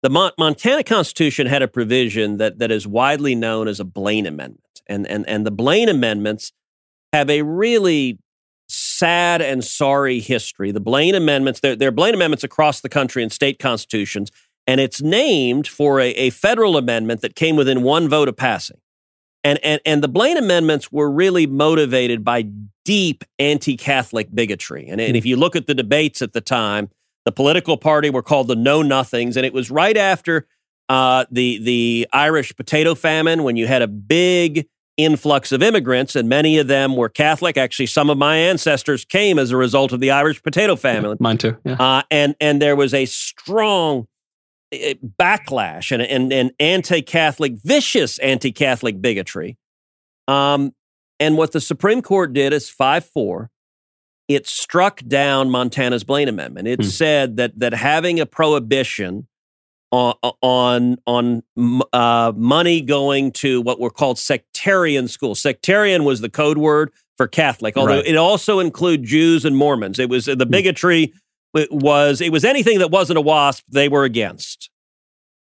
The 0.03 0.09
Mon- 0.09 0.33
Montana 0.39 0.83
Constitution 0.83 1.47
had 1.47 1.61
a 1.63 1.69
provision 1.69 2.39
that 2.39 2.59
that 2.59 2.71
is 2.71 2.87
widely 2.87 3.35
known 3.35 3.69
as 3.69 3.79
a 3.79 3.85
Blaine 3.85 4.27
Amendment, 4.27 4.81
and 4.87 5.07
and 5.07 5.29
and 5.29 5.47
the 5.47 5.51
Blaine 5.51 5.91
Amendments 5.91 6.53
have 7.13 7.29
a 7.29 7.43
really 7.43 8.19
sad 8.69 9.43
and 9.43 9.63
sorry 9.63 10.19
history. 10.21 10.73
The 10.73 10.81
Blaine 10.81 11.15
Amendments, 11.15 11.61
there, 11.61 11.77
there 11.77 11.89
are 11.89 11.93
Blaine 11.93 12.15
Amendments 12.15 12.43
across 12.43 12.81
the 12.81 12.89
country 12.89 13.23
in 13.23 13.29
state 13.31 13.59
constitutions, 13.59 14.31
and 14.67 14.81
it's 14.81 15.03
named 15.03 15.69
for 15.69 16.01
a, 16.01 16.09
a 16.13 16.31
federal 16.31 16.79
amendment 16.79 17.21
that 17.21 17.37
came 17.37 17.55
within 17.55 17.83
one 17.83 18.09
vote 18.09 18.29
of 18.29 18.37
passing. 18.37 18.79
And, 19.47 19.61
and, 19.63 19.81
and 19.87 20.03
the 20.03 20.09
Blaine 20.09 20.37
amendments 20.37 20.91
were 20.91 21.09
really 21.09 21.47
motivated 21.47 22.25
by 22.25 22.49
deep 22.85 23.23
anti 23.39 23.77
Catholic 23.77 24.35
bigotry. 24.35 24.89
And, 24.89 25.01
and 25.01 25.17
if 25.17 25.25
you 25.25 25.37
look 25.37 25.55
at 25.55 25.69
the 25.69 25.75
debates 25.75 26.21
at 26.21 26.33
the 26.33 26.41
time, 26.41 26.91
the 27.25 27.31
political 27.31 27.77
party 27.77 28.11
were 28.11 28.23
called 28.23 28.49
the 28.49 28.57
Know 28.57 28.83
Nothings. 28.83 29.37
And 29.37 29.47
it 29.47 29.53
was 29.53 29.71
right 29.71 29.97
after 29.97 30.49
uh, 30.89 31.27
the, 31.31 31.59
the 31.59 32.09
Irish 32.13 32.57
potato 32.57 32.97
famine 32.97 33.45
when 33.45 33.55
you 33.55 33.69
had 33.69 33.83
a 33.83 33.87
big 33.87 34.67
influx 34.97 35.53
of 35.53 35.63
immigrants, 35.63 36.17
and 36.17 36.29
many 36.29 36.59
of 36.59 36.67
them 36.67 36.97
were 36.97 37.09
Catholic. 37.09 37.57
Actually, 37.57 37.87
some 37.87 38.11
of 38.11 38.19
my 38.19 38.37
ancestors 38.37 39.05
came 39.05 39.39
as 39.39 39.53
a 39.53 39.57
result 39.57 39.93
of 39.93 40.01
the 40.01 40.11
Irish 40.11 40.43
potato 40.43 40.75
famine. 40.75 41.17
Mine 41.21 41.39
too. 41.39 41.57
Yeah. 41.65 41.75
Uh, 41.75 42.03
and, 42.11 42.35
and 42.41 42.61
there 42.61 42.75
was 42.75 42.93
a 42.95 43.05
strong 43.05 44.09
backlash 44.73 45.93
and, 45.93 46.03
and, 46.03 46.33
and 46.33 46.53
anti 46.59 47.03
Catholic, 47.03 47.55
vicious 47.63 48.19
anti 48.19 48.53
Catholic 48.53 49.01
bigotry. 49.01 49.57
Um, 50.29 50.73
and 51.21 51.37
what 51.37 51.53
the 51.53 51.61
Supreme 51.61 52.03
Court 52.03 52.33
did 52.33 52.53
is 52.53 52.69
5 52.69 53.05
4. 53.05 53.51
It 54.29 54.47
struck 54.47 55.03
down 55.07 55.51
Montana's 55.51 56.03
Blaine 56.05 56.29
Amendment. 56.29 56.67
It 56.69 56.81
Hmm. 56.83 56.89
said 56.89 57.37
that, 57.37 57.59
that 57.59 57.73
having 57.75 58.19
a 58.21 58.27
prohibition 58.27 59.29
on 59.93 60.15
on 60.43 60.97
on 61.07 61.43
uh, 61.93 62.33
money 62.37 62.81
going 62.81 63.31
to 63.31 63.63
what 63.63 63.79
were 63.79 63.89
called 63.91 64.19
sectarian 64.19 65.07
schools. 65.07 65.41
Sectarian 65.41 66.03
was 66.03 66.21
the 66.21 66.29
code 66.29 66.59
word 66.59 66.91
for 67.17 67.29
Catholic, 67.29 67.77
although 67.77 67.99
Right. 67.99 68.07
it 68.07 68.17
also 68.17 68.59
included 68.59 69.07
Jews 69.07 69.45
and 69.45 69.57
Mormons. 69.57 70.01
It 70.01 70.09
was 70.09 70.25
the 70.25 70.45
bigotry 70.45 71.15
it 71.57 71.73
was 71.73 72.21
it 72.21 72.33
was 72.33 72.45
anything 72.45 72.79
that 72.79 72.91
wasn't 72.91 73.19
a 73.19 73.23
wasp 73.23 73.65
they 73.69 73.89
were 73.89 74.05
against. 74.05 74.71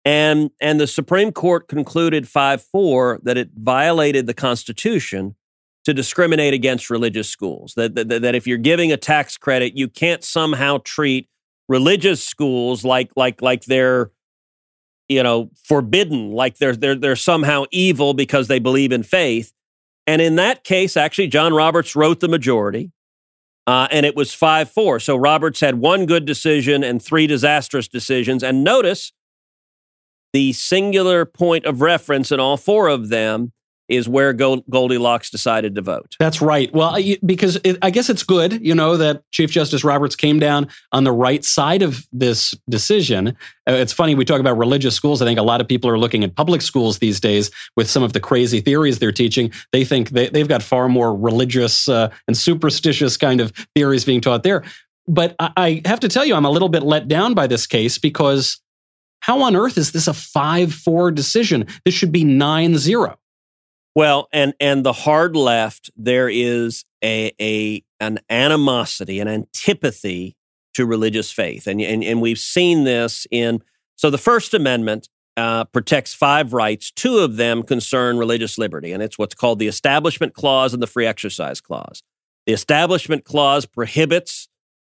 And 0.04 0.50
and 0.60 0.80
the 0.80 0.86
Supreme 0.86 1.32
Court 1.32 1.68
concluded 1.68 2.24
5-4 2.24 3.22
that 3.22 3.36
it 3.36 3.50
violated 3.54 4.26
the 4.26 4.34
Constitution 4.34 5.36
to 5.84 5.94
discriminate 5.94 6.54
against 6.54 6.90
religious 6.90 7.28
schools. 7.28 7.74
That, 7.74 7.94
that 7.94 8.08
that 8.08 8.34
if 8.34 8.46
you're 8.46 8.58
giving 8.58 8.92
a 8.92 8.96
tax 8.96 9.36
credit, 9.36 9.76
you 9.76 9.88
can't 9.88 10.24
somehow 10.24 10.78
treat 10.84 11.28
religious 11.68 12.22
schools 12.22 12.84
like 12.84 13.10
like 13.16 13.42
like 13.42 13.64
they're 13.64 14.10
you 15.08 15.22
know 15.22 15.50
forbidden, 15.64 16.32
like 16.32 16.58
they're 16.58 16.76
they're 16.76 16.94
they're 16.94 17.16
somehow 17.16 17.64
evil 17.70 18.14
because 18.14 18.48
they 18.48 18.58
believe 18.58 18.92
in 18.92 19.02
faith. 19.02 19.52
And 20.06 20.20
in 20.20 20.36
that 20.36 20.64
case, 20.64 20.96
actually, 20.96 21.28
John 21.28 21.52
Roberts 21.52 21.94
wrote 21.94 22.20
the 22.20 22.28
majority, 22.28 22.90
uh, 23.66 23.88
and 23.90 24.06
it 24.06 24.16
was 24.16 24.34
5 24.34 24.70
4. 24.70 25.00
So 25.00 25.16
Roberts 25.16 25.60
had 25.60 25.76
one 25.76 26.06
good 26.06 26.24
decision 26.24 26.82
and 26.82 27.02
three 27.02 27.26
disastrous 27.26 27.88
decisions. 27.88 28.42
And 28.42 28.64
notice 28.64 29.12
the 30.32 30.52
singular 30.52 31.24
point 31.24 31.64
of 31.64 31.80
reference 31.80 32.30
in 32.32 32.40
all 32.40 32.56
four 32.56 32.88
of 32.88 33.08
them 33.08 33.52
is 33.90 34.08
where 34.08 34.32
Gold- 34.32 34.64
Goldilocks 34.70 35.30
decided 35.30 35.74
to 35.74 35.82
vote. 35.82 36.16
That's 36.20 36.40
right. 36.40 36.72
Well, 36.72 36.96
because 37.26 37.58
it, 37.64 37.76
I 37.82 37.90
guess 37.90 38.08
it's 38.08 38.22
good, 38.22 38.64
you 38.64 38.74
know, 38.74 38.96
that 38.96 39.28
Chief 39.32 39.50
Justice 39.50 39.82
Roberts 39.82 40.14
came 40.14 40.38
down 40.38 40.68
on 40.92 41.04
the 41.04 41.12
right 41.12 41.44
side 41.44 41.82
of 41.82 42.06
this 42.12 42.54
decision. 42.68 43.36
Uh, 43.68 43.72
it's 43.72 43.92
funny, 43.92 44.14
we 44.14 44.24
talk 44.24 44.40
about 44.40 44.56
religious 44.56 44.94
schools. 44.94 45.20
I 45.20 45.24
think 45.26 45.40
a 45.40 45.42
lot 45.42 45.60
of 45.60 45.66
people 45.66 45.90
are 45.90 45.98
looking 45.98 46.22
at 46.22 46.36
public 46.36 46.62
schools 46.62 47.00
these 47.00 47.18
days 47.18 47.50
with 47.76 47.90
some 47.90 48.04
of 48.04 48.12
the 48.12 48.20
crazy 48.20 48.60
theories 48.60 49.00
they're 49.00 49.10
teaching. 49.10 49.52
They 49.72 49.84
think 49.84 50.10
they, 50.10 50.28
they've 50.28 50.48
got 50.48 50.62
far 50.62 50.88
more 50.88 51.14
religious 51.14 51.88
uh, 51.88 52.10
and 52.28 52.36
superstitious 52.36 53.16
kind 53.16 53.40
of 53.40 53.52
theories 53.74 54.04
being 54.04 54.20
taught 54.20 54.44
there. 54.44 54.62
But 55.08 55.34
I, 55.40 55.50
I 55.56 55.82
have 55.84 56.00
to 56.00 56.08
tell 56.08 56.24
you, 56.24 56.36
I'm 56.36 56.44
a 56.44 56.50
little 56.50 56.68
bit 56.68 56.84
let 56.84 57.08
down 57.08 57.34
by 57.34 57.48
this 57.48 57.66
case 57.66 57.98
because 57.98 58.60
how 59.18 59.42
on 59.42 59.56
earth 59.56 59.76
is 59.76 59.90
this 59.90 60.06
a 60.06 60.14
5 60.14 60.72
4 60.72 61.10
decision? 61.10 61.66
This 61.84 61.94
should 61.94 62.12
be 62.12 62.22
9 62.24 62.76
0. 62.76 63.16
Well, 63.94 64.28
and 64.32 64.54
and 64.60 64.84
the 64.84 64.92
hard 64.92 65.34
left, 65.34 65.90
there 65.96 66.28
is 66.28 66.84
a 67.02 67.32
a 67.40 67.82
an 67.98 68.20
animosity, 68.28 69.20
an 69.20 69.28
antipathy 69.28 70.36
to 70.74 70.86
religious 70.86 71.32
faith, 71.32 71.66
and 71.66 71.80
and 71.80 72.04
and 72.04 72.20
we've 72.20 72.38
seen 72.38 72.84
this 72.84 73.26
in 73.30 73.62
so 73.96 74.10
the 74.10 74.18
First 74.18 74.54
Amendment 74.54 75.08
uh, 75.36 75.64
protects 75.64 76.14
five 76.14 76.52
rights. 76.52 76.90
Two 76.90 77.18
of 77.18 77.36
them 77.36 77.62
concern 77.62 78.16
religious 78.18 78.58
liberty, 78.58 78.92
and 78.92 79.02
it's 79.02 79.18
what's 79.18 79.34
called 79.34 79.58
the 79.58 79.68
Establishment 79.68 80.34
Clause 80.34 80.72
and 80.72 80.82
the 80.82 80.86
Free 80.86 81.06
Exercise 81.06 81.60
Clause. 81.60 82.02
The 82.46 82.52
Establishment 82.52 83.24
Clause 83.24 83.66
prohibits 83.66 84.48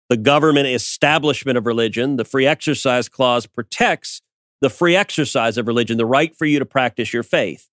the 0.08 0.16
government 0.16 0.68
establishment 0.68 1.58
of 1.58 1.66
religion. 1.66 2.16
The 2.16 2.24
Free 2.24 2.46
Exercise 2.46 3.08
Clause 3.08 3.46
protects 3.46 4.22
the 4.60 4.70
free 4.70 4.96
exercise 4.96 5.58
of 5.58 5.66
religion, 5.66 5.98
the 5.98 6.06
right 6.06 6.34
for 6.34 6.46
you 6.46 6.58
to 6.58 6.66
practice 6.66 7.12
your 7.12 7.22
faith. 7.22 7.68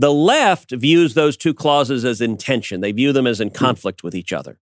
The 0.00 0.12
left 0.12 0.72
views 0.72 1.14
those 1.14 1.36
two 1.36 1.54
clauses 1.54 2.04
as 2.04 2.20
in 2.20 2.36
tension. 2.36 2.80
They 2.80 2.92
view 2.92 3.12
them 3.12 3.26
as 3.26 3.40
in 3.40 3.50
conflict 3.50 4.02
with 4.02 4.14
each 4.14 4.32
other. 4.32 4.58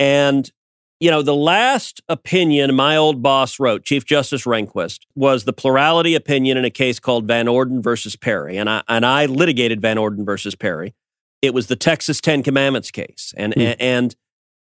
And, 0.00 0.50
you 0.98 1.10
know, 1.10 1.22
the 1.22 1.34
last 1.34 2.00
opinion 2.08 2.74
my 2.74 2.96
old 2.96 3.22
boss 3.22 3.60
wrote, 3.60 3.84
Chief 3.84 4.04
Justice 4.04 4.44
Rehnquist, 4.44 5.00
was 5.14 5.44
the 5.44 5.52
plurality 5.52 6.14
opinion 6.14 6.56
in 6.56 6.64
a 6.64 6.70
case 6.70 6.98
called 6.98 7.26
Van 7.26 7.48
Orden 7.48 7.80
versus 7.80 8.16
Perry. 8.16 8.56
And 8.56 8.68
I, 8.68 8.82
and 8.88 9.06
I 9.06 9.26
litigated 9.26 9.80
Van 9.80 9.98
Orden 9.98 10.24
versus 10.24 10.54
Perry. 10.54 10.94
It 11.42 11.54
was 11.54 11.68
the 11.68 11.76
Texas 11.76 12.20
Ten 12.20 12.42
Commandments 12.42 12.90
case. 12.90 13.32
And, 13.36 13.54
Hmm. 13.54 13.72
and 13.78 14.16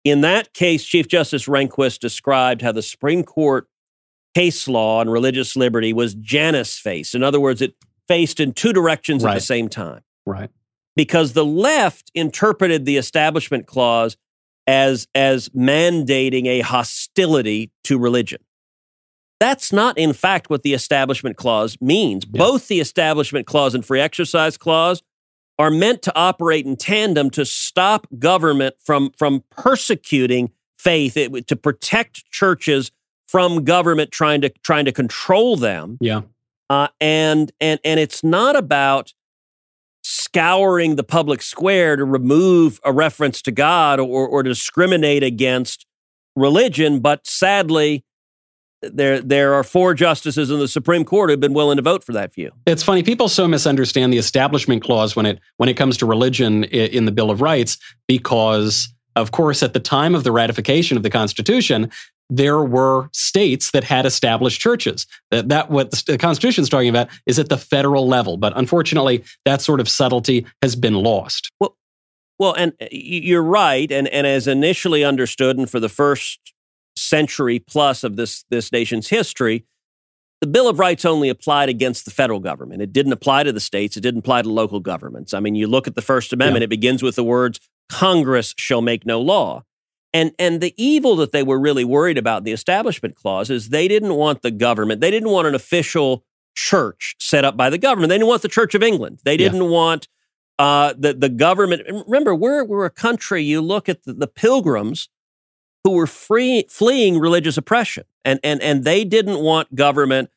in 0.03 0.21
that 0.21 0.53
case, 0.53 0.83
Chief 0.85 1.07
Justice 1.07 1.45
Rehnquist 1.47 1.99
described 1.99 2.61
how 2.61 2.71
the 2.71 2.81
Supreme 2.81 3.23
Court 3.23 3.67
case 4.35 4.67
law 4.67 4.99
on 4.99 5.09
religious 5.09 5.55
liberty 5.55 5.93
was 5.93 6.15
Janus 6.15 6.77
faced. 6.79 7.13
In 7.15 7.21
other 7.23 7.39
words, 7.39 7.61
it 7.61 7.75
faced 8.07 8.39
in 8.39 8.51
two 8.53 8.73
directions 8.73 9.23
at 9.23 9.33
the 9.33 9.39
same 9.39 9.69
time 9.69 10.01
Right. 10.25 10.49
because 10.95 11.33
the 11.33 11.45
left 11.45 12.11
interpreted 12.13 12.85
the 12.85 12.97
establishment 12.97 13.65
clause 13.67 14.17
as 14.67 15.07
as 15.15 15.49
mandating 15.49 16.45
a 16.47 16.61
hostility 16.61 17.71
to 17.83 17.97
religion 17.99 18.39
that's 19.39 19.73
not 19.73 19.97
in 19.97 20.13
fact 20.13 20.49
what 20.49 20.63
the 20.63 20.73
establishment 20.73 21.35
clause 21.37 21.77
means 21.81 22.25
Yeah. 22.31 22.37
both 22.39 22.67
the 22.67 22.79
establishment 22.79 23.45
clause 23.47 23.75
and 23.75 23.85
free 23.85 23.99
exercise 23.99 24.57
clause 24.57 25.01
are 25.59 25.69
meant 25.69 26.01
to 26.03 26.15
operate 26.17 26.65
in 26.65 26.75
tandem 26.77 27.29
to 27.31 27.45
stop 27.45 28.07
government 28.19 28.75
from 28.83 29.11
from 29.17 29.43
persecuting 29.49 30.51
faith 30.79 31.15
it, 31.17 31.47
to 31.47 31.55
protect 31.55 32.23
churches 32.31 32.91
from 33.27 33.63
government 33.65 34.11
trying 34.11 34.41
to 34.41 34.49
trying 34.63 34.85
to 34.85 34.91
control 34.93 35.57
them 35.57 35.97
Yeah. 35.99 36.21
Uh, 36.69 36.87
and 36.99 37.51
and 37.59 37.79
and 37.83 37.99
it's 37.99 38.23
not 38.23 38.55
about 38.55 39.13
scouring 40.03 40.95
the 40.95 41.03
public 41.03 41.41
square 41.41 41.95
to 41.95 42.03
remove 42.03 42.79
a 42.83 42.91
reference 42.91 43.41
to 43.43 43.51
God 43.51 43.99
or 43.99 44.27
or 44.27 44.43
discriminate 44.43 45.23
against 45.23 45.85
religion, 46.35 46.99
but 46.99 47.25
sadly, 47.25 48.03
there 48.81 49.21
there 49.21 49.53
are 49.53 49.63
four 49.63 49.93
justices 49.93 50.49
in 50.49 50.59
the 50.59 50.67
Supreme 50.67 51.05
Court 51.05 51.29
who've 51.29 51.39
been 51.39 51.53
willing 51.53 51.77
to 51.77 51.83
vote 51.83 52.03
for 52.03 52.13
that 52.13 52.33
view. 52.33 52.51
It's 52.65 52.83
funny. 52.83 53.03
People 53.03 53.29
so 53.29 53.47
misunderstand 53.47 54.11
the 54.11 54.17
Establishment 54.17 54.83
Clause 54.83 55.15
when 55.15 55.25
it 55.25 55.39
when 55.57 55.69
it 55.69 55.75
comes 55.75 55.97
to 55.97 56.05
religion 56.05 56.65
in 56.65 57.05
the 57.05 57.11
Bill 57.11 57.31
of 57.31 57.41
Rights, 57.41 57.77
because 58.07 58.93
of 59.15 59.31
course, 59.31 59.61
at 59.61 59.73
the 59.73 59.79
time 59.79 60.15
of 60.15 60.23
the 60.23 60.31
ratification 60.31 60.97
of 60.97 61.03
the 61.03 61.09
Constitution, 61.09 61.91
there 62.29 62.63
were 62.63 63.09
states 63.13 63.71
that 63.71 63.83
had 63.83 64.05
established 64.05 64.59
churches. 64.59 65.05
That 65.31 65.49
that 65.49 65.69
what 65.69 65.91
the, 65.91 66.17
Constitution 66.17 66.63
is 66.63 66.69
talking 66.69 66.89
about 66.89 67.09
is 67.25 67.39
at 67.39 67.49
the 67.49 67.57
federal 67.57 68.07
level. 68.07 68.37
But 68.37 68.53
unfortunately, 68.55 69.23
that 69.45 69.61
sort 69.61 69.79
of 69.79 69.89
subtlety 69.89 70.45
has 70.61 70.75
been 70.75 70.95
lost. 70.95 71.51
Well, 71.59 71.77
well, 72.39 72.53
and 72.53 72.73
uh, 72.81 72.87
you're 72.91 73.43
right, 73.43 73.91
and 73.91 74.07
and 74.07 74.25
as 74.25 74.47
initially 74.47 75.03
understood, 75.03 75.57
and 75.57 75.69
for 75.69 75.79
the 75.79 75.89
first 75.89 76.39
century 76.95 77.59
plus 77.59 78.03
of 78.03 78.15
this 78.15 78.45
this 78.49 78.71
nation's 78.71 79.09
history, 79.09 79.65
the 80.41 80.47
Bill 80.47 80.67
of 80.67 80.79
Rights 80.79 81.05
only 81.05 81.29
applied 81.29 81.69
against 81.69 82.05
the 82.05 82.11
federal 82.11 82.39
government. 82.39 82.81
It 82.81 82.91
didn't 82.91 83.13
apply 83.13 83.43
to 83.43 83.51
the 83.51 83.59
states. 83.59 83.95
It 83.95 84.01
didn't 84.01 84.19
apply 84.19 84.41
to 84.41 84.49
local 84.49 84.79
governments. 84.79 85.33
I 85.33 85.39
mean, 85.39 85.55
you 85.55 85.67
look 85.67 85.87
at 85.87 85.95
the 85.95 86.01
First 86.01 86.33
Amendment; 86.33 86.63
it 86.63 86.69
begins 86.69 87.03
with 87.03 87.15
the 87.15 87.23
words 87.23 87.59
"Congress 87.89 88.53
shall 88.57 88.81
make 88.81 89.05
no 89.05 89.21
law." 89.21 89.63
And 90.13 90.31
and 90.37 90.61
the 90.61 90.73
evil 90.77 91.15
that 91.17 91.31
they 91.31 91.43
were 91.43 91.59
really 91.59 91.83
worried 91.83 92.17
about 92.17 92.39
in 92.39 92.43
the 92.43 92.51
Establishment 92.51 93.15
Clause 93.15 93.49
is 93.49 93.69
they 93.69 93.87
didn't 93.87 94.13
want 94.13 94.41
the 94.43 94.51
government. 94.51 95.01
They 95.01 95.11
didn't 95.11 95.29
want 95.29 95.47
an 95.47 95.55
official 95.55 96.23
church 96.55 97.15
set 97.19 97.43
up 97.43 97.57
by 97.57 97.69
the 97.69 97.79
government. 97.79 98.09
They 98.09 98.17
didn't 98.17 98.27
want 98.27 98.43
the 98.43 98.47
Church 98.47 98.75
of 98.75 98.83
England. 98.83 99.19
They 99.23 99.37
didn't 99.37 99.69
want 99.69 100.07
uh, 100.59 100.93
the 100.97 101.13
the 101.13 101.29
government. 101.29 101.81
Remember, 102.07 102.35
we're 102.35 102.63
we're 102.63 102.85
a 102.85 102.91
country. 102.91 103.43
You 103.43 103.61
look 103.61 103.89
at 103.89 104.03
the, 104.03 104.13
the 104.13 104.27
pilgrims 104.27 105.09
who 105.83 105.91
were 105.91 106.07
free, 106.07 106.65
fleeing 106.69 107.19
religious 107.19 107.57
oppression, 107.57 108.03
and 108.23 108.39
and 108.43 108.61
and 108.61 108.83
they 108.83 109.03
didn't 109.03 109.39
want 109.39 109.73
government 109.73 110.29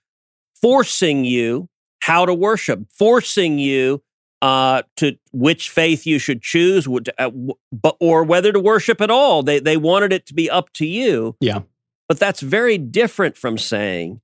forcing 0.61 1.25
you 1.25 1.69
how 2.01 2.25
to 2.25 2.33
worship, 2.33 2.81
forcing 2.91 3.59
you 3.59 4.03
uh, 4.46 4.82
to 4.96 5.18
which 5.32 5.70
faith 5.70 6.06
you 6.06 6.20
should 6.20 6.40
choose, 6.40 6.87
uh, 7.18 7.30
but 7.72 7.96
or 7.98 8.22
whether 8.22 8.52
to 8.52 8.61
worship 8.61 9.00
at 9.00 9.11
all. 9.11 9.42
They 9.42 9.59
they 9.59 9.76
wanted 9.76 10.12
it 10.12 10.24
to 10.26 10.35
be 10.35 10.48
up 10.48 10.72
to 10.74 10.87
you. 10.87 11.35
Yeah. 11.40 11.62
But 12.09 12.20
that's 12.20 12.42
very 12.42 12.78
different 12.78 13.37
from 13.37 13.59
saying 13.59 14.20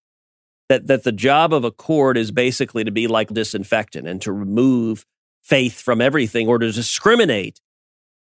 that 0.68 0.86
that 0.86 1.02
the 1.02 1.10
job 1.10 1.52
of 1.52 1.64
a 1.64 1.72
court 1.72 2.16
is 2.16 2.30
basically 2.30 2.84
to 2.84 2.92
be 2.92 3.08
like 3.08 3.30
disinfectant 3.30 4.06
and 4.06 4.22
to 4.22 4.30
remove 4.30 5.04
faith 5.42 5.80
from 5.80 6.00
everything 6.00 6.46
or 6.46 6.58
to 6.58 6.70
discriminate 6.70 7.60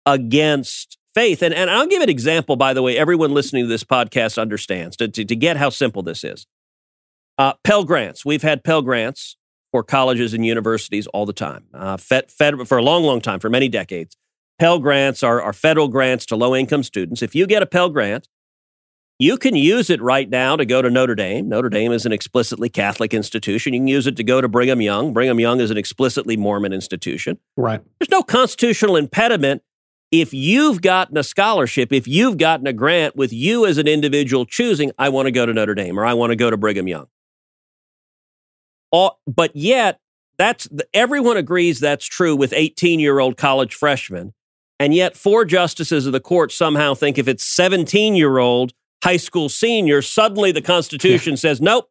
against 0.04 0.98
faith. 1.14 1.40
And, 1.40 1.54
and 1.54 1.70
I'll 1.70 1.86
give 1.86 2.02
an 2.02 2.10
example, 2.10 2.56
by 2.56 2.74
the 2.74 2.82
way, 2.82 2.98
everyone 2.98 3.32
listening 3.32 3.62
to 3.66 3.68
this 3.68 3.84
podcast 3.84 4.42
understands 4.42 4.96
to, 4.96 5.06
to, 5.06 5.24
to 5.24 5.36
get 5.36 5.56
how 5.56 5.70
simple 5.70 6.02
this 6.02 6.24
is. 6.24 6.48
Uh, 7.38 7.52
Pell 7.62 7.84
Grants. 7.84 8.24
We've 8.24 8.42
had 8.42 8.64
Pell 8.64 8.82
Grants 8.82 9.36
for 9.72 9.82
colleges 9.82 10.34
and 10.34 10.46
universities 10.46 11.06
all 11.08 11.26
the 11.26 11.32
time, 11.32 11.64
uh, 11.74 11.96
fed, 11.96 12.30
fed, 12.30 12.68
for 12.68 12.78
a 12.78 12.82
long, 12.82 13.02
long 13.02 13.20
time, 13.20 13.40
for 13.40 13.50
many 13.50 13.68
decades. 13.68 14.16
Pell 14.58 14.78
Grants 14.78 15.22
are, 15.22 15.42
are 15.42 15.52
federal 15.52 15.88
grants 15.88 16.26
to 16.26 16.36
low 16.36 16.54
income 16.54 16.84
students. 16.84 17.22
If 17.22 17.34
you 17.34 17.46
get 17.46 17.62
a 17.62 17.66
Pell 17.66 17.88
Grant, 17.88 18.28
you 19.18 19.36
can 19.38 19.56
use 19.56 19.88
it 19.90 20.00
right 20.00 20.28
now 20.28 20.56
to 20.56 20.64
go 20.64 20.82
to 20.82 20.90
Notre 20.90 21.14
Dame. 21.14 21.48
Notre 21.48 21.68
Dame 21.68 21.92
is 21.92 22.06
an 22.06 22.12
explicitly 22.12 22.68
Catholic 22.68 23.14
institution. 23.14 23.72
You 23.72 23.80
can 23.80 23.88
use 23.88 24.06
it 24.06 24.16
to 24.16 24.24
go 24.24 24.40
to 24.40 24.48
Brigham 24.48 24.80
Young. 24.80 25.12
Brigham 25.12 25.40
Young 25.40 25.60
is 25.60 25.70
an 25.70 25.76
explicitly 25.76 26.36
Mormon 26.36 26.72
institution. 26.72 27.38
Right. 27.56 27.80
There's 27.98 28.10
no 28.10 28.22
constitutional 28.22 28.96
impediment 28.96 29.62
if 30.12 30.34
you've 30.34 30.82
gotten 30.82 31.16
a 31.16 31.22
scholarship, 31.22 31.90
if 31.90 32.06
you've 32.06 32.36
gotten 32.36 32.66
a 32.66 32.72
grant 32.72 33.16
with 33.16 33.32
you 33.32 33.64
as 33.64 33.78
an 33.78 33.88
individual 33.88 34.44
choosing, 34.44 34.92
I 34.98 35.08
want 35.08 35.26
to 35.26 35.32
go 35.32 35.46
to 35.46 35.54
Notre 35.54 35.74
Dame 35.74 35.98
or 35.98 36.04
I 36.04 36.12
want 36.12 36.30
to 36.30 36.36
go 36.36 36.50
to 36.50 36.56
Brigham 36.58 36.86
Young. 36.86 37.06
All, 38.92 39.20
but 39.26 39.56
yet, 39.56 39.98
that's 40.38 40.68
everyone 40.94 41.36
agrees 41.36 41.80
that's 41.80 42.06
true 42.06 42.36
with 42.36 42.52
18 42.52 43.00
year 43.00 43.18
old 43.18 43.36
college 43.36 43.74
freshmen. 43.74 44.32
And 44.78 44.94
yet, 44.94 45.16
four 45.16 45.44
justices 45.44 46.06
of 46.06 46.12
the 46.12 46.20
court 46.20 46.52
somehow 46.52 46.94
think 46.94 47.18
if 47.18 47.28
it's 47.28 47.44
17 47.44 48.14
year 48.14 48.38
old 48.38 48.72
high 49.02 49.16
school 49.16 49.48
senior, 49.48 50.02
suddenly 50.02 50.52
the 50.52 50.62
Constitution 50.62 51.32
yeah. 51.32 51.36
says, 51.36 51.60
nope, 51.60 51.88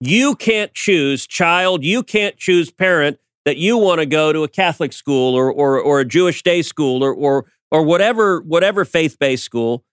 you 0.00 0.34
can't 0.34 0.72
choose 0.74 1.26
child, 1.26 1.84
you 1.84 2.02
can't 2.02 2.36
choose 2.36 2.70
parent 2.70 3.18
that 3.44 3.56
you 3.56 3.76
want 3.76 4.00
to 4.00 4.06
go 4.06 4.32
to 4.32 4.44
a 4.44 4.48
Catholic 4.48 4.92
school 4.92 5.34
or, 5.34 5.52
or, 5.52 5.80
or 5.80 6.00
a 6.00 6.04
Jewish 6.04 6.42
day 6.42 6.62
school 6.62 7.02
or, 7.02 7.12
or, 7.12 7.46
or 7.70 7.82
whatever, 7.82 8.40
whatever 8.40 8.84
faith 8.84 9.18
based 9.18 9.44
school. 9.44 9.84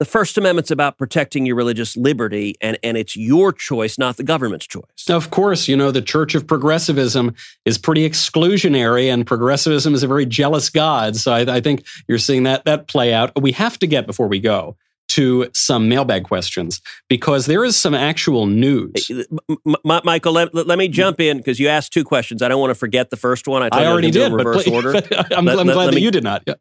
The 0.00 0.04
First 0.04 0.36
Amendment's 0.36 0.72
about 0.72 0.98
protecting 0.98 1.46
your 1.46 1.54
religious 1.54 1.96
liberty, 1.96 2.56
and, 2.60 2.76
and 2.82 2.96
it's 2.96 3.16
your 3.16 3.52
choice, 3.52 3.96
not 3.96 4.16
the 4.16 4.24
government's 4.24 4.66
choice. 4.66 4.82
Of 5.08 5.30
course, 5.30 5.68
you 5.68 5.76
know, 5.76 5.92
the 5.92 6.02
Church 6.02 6.34
of 6.34 6.46
Progressivism 6.46 7.34
is 7.64 7.78
pretty 7.78 8.08
exclusionary, 8.08 9.12
and 9.12 9.24
progressivism 9.24 9.94
is 9.94 10.02
a 10.02 10.08
very 10.08 10.26
jealous 10.26 10.68
God. 10.68 11.14
So 11.14 11.32
I, 11.32 11.56
I 11.56 11.60
think 11.60 11.86
you're 12.08 12.18
seeing 12.18 12.42
that, 12.42 12.64
that 12.64 12.88
play 12.88 13.14
out. 13.14 13.30
We 13.40 13.52
have 13.52 13.78
to 13.78 13.86
get, 13.86 14.06
before 14.06 14.26
we 14.26 14.40
go, 14.40 14.76
to 15.06 15.48
some 15.52 15.88
mailbag 15.88 16.24
questions 16.24 16.80
because 17.08 17.46
there 17.46 17.64
is 17.64 17.76
some 17.76 17.94
actual 17.94 18.46
news. 18.46 19.10
M- 19.48 19.76
Michael, 19.84 20.32
let, 20.32 20.54
let, 20.54 20.78
me 20.78 20.88
jump 20.88 21.20
in 21.20 21.36
because 21.36 21.60
you 21.60 21.68
asked 21.68 21.92
two 21.92 22.04
questions. 22.04 22.42
I 22.42 22.48
don't 22.48 22.60
want 22.60 22.70
to 22.70 22.74
forget 22.74 23.10
the 23.10 23.16
first 23.16 23.46
one. 23.46 23.62
I, 23.62 23.68
I 23.70 23.86
already 23.86 24.10
did. 24.10 24.32
reverse 24.32 24.64
but, 24.64 24.72
order. 24.72 24.88
I'm, 25.30 25.44
let, 25.44 25.58
I'm 25.58 25.66
glad 25.66 25.86
that 25.86 25.94
me, 25.94 26.00
you 26.00 26.10
did 26.10 26.24
not. 26.24 26.42
Yeah. 26.46 26.54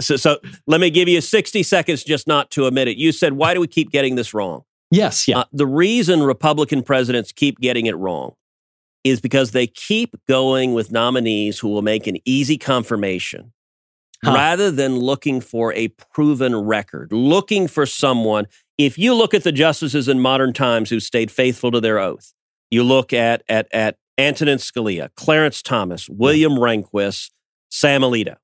So, 0.00 0.16
so 0.16 0.38
let 0.66 0.80
me 0.80 0.90
give 0.90 1.08
you 1.08 1.20
60 1.20 1.62
seconds 1.62 2.04
just 2.04 2.26
not 2.26 2.50
to 2.52 2.66
admit 2.66 2.88
it. 2.88 2.96
You 2.96 3.12
said, 3.12 3.34
why 3.34 3.54
do 3.54 3.60
we 3.60 3.66
keep 3.66 3.90
getting 3.90 4.16
this 4.16 4.34
wrong? 4.34 4.62
Yes. 4.90 5.28
Yeah. 5.28 5.40
Uh, 5.40 5.44
the 5.52 5.66
reason 5.66 6.22
Republican 6.22 6.82
presidents 6.82 7.32
keep 7.32 7.58
getting 7.60 7.86
it 7.86 7.96
wrong 7.96 8.32
is 9.04 9.20
because 9.20 9.52
they 9.52 9.66
keep 9.66 10.14
going 10.26 10.74
with 10.74 10.90
nominees 10.90 11.58
who 11.58 11.68
will 11.68 11.82
make 11.82 12.06
an 12.06 12.18
easy 12.24 12.58
confirmation 12.58 13.52
huh. 14.24 14.32
rather 14.32 14.70
than 14.70 14.98
looking 14.98 15.40
for 15.40 15.72
a 15.74 15.88
proven 15.88 16.56
record, 16.56 17.12
looking 17.12 17.68
for 17.68 17.86
someone. 17.86 18.46
If 18.76 18.98
you 18.98 19.14
look 19.14 19.34
at 19.34 19.44
the 19.44 19.52
justices 19.52 20.08
in 20.08 20.20
modern 20.20 20.52
times 20.52 20.90
who 20.90 21.00
stayed 21.00 21.30
faithful 21.30 21.70
to 21.72 21.80
their 21.80 21.98
oath, 21.98 22.32
you 22.70 22.82
look 22.82 23.12
at 23.12 23.42
at 23.48 23.68
at 23.72 23.96
Antonin 24.16 24.58
Scalia, 24.58 25.10
Clarence 25.16 25.62
Thomas, 25.62 26.08
William 26.08 26.52
Rehnquist, 26.52 27.30
Sam 27.70 28.02
Alito. 28.02 28.36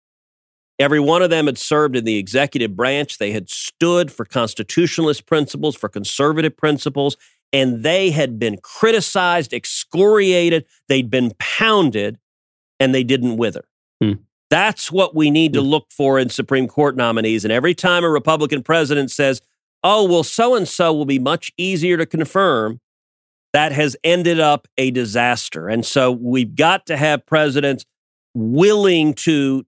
Every 0.78 1.00
one 1.00 1.22
of 1.22 1.30
them 1.30 1.46
had 1.46 1.58
served 1.58 1.96
in 1.96 2.04
the 2.04 2.18
executive 2.18 2.74
branch. 2.74 3.18
They 3.18 3.32
had 3.32 3.48
stood 3.48 4.10
for 4.10 4.24
constitutionalist 4.24 5.26
principles, 5.26 5.76
for 5.76 5.88
conservative 5.88 6.56
principles, 6.56 7.16
and 7.52 7.84
they 7.84 8.10
had 8.10 8.38
been 8.38 8.58
criticized, 8.58 9.52
excoriated, 9.52 10.66
they'd 10.88 11.10
been 11.10 11.32
pounded, 11.38 12.18
and 12.80 12.92
they 12.92 13.04
didn't 13.04 13.36
wither. 13.36 13.64
Hmm. 14.02 14.14
That's 14.50 14.90
what 14.90 15.14
we 15.14 15.30
need 15.30 15.52
to 15.52 15.60
hmm. 15.60 15.66
look 15.66 15.86
for 15.92 16.18
in 16.18 16.28
Supreme 16.28 16.66
Court 16.66 16.96
nominees. 16.96 17.44
And 17.44 17.52
every 17.52 17.74
time 17.74 18.02
a 18.02 18.10
Republican 18.10 18.62
president 18.62 19.12
says, 19.12 19.40
oh, 19.84 20.04
well, 20.08 20.24
so 20.24 20.56
and 20.56 20.66
so 20.66 20.92
will 20.92 21.04
be 21.04 21.20
much 21.20 21.52
easier 21.56 21.96
to 21.96 22.06
confirm, 22.06 22.80
that 23.52 23.70
has 23.70 23.96
ended 24.02 24.40
up 24.40 24.66
a 24.76 24.90
disaster. 24.90 25.68
And 25.68 25.86
so 25.86 26.10
we've 26.10 26.56
got 26.56 26.86
to 26.86 26.96
have 26.96 27.24
presidents 27.24 27.84
willing 28.34 29.14
to 29.14 29.64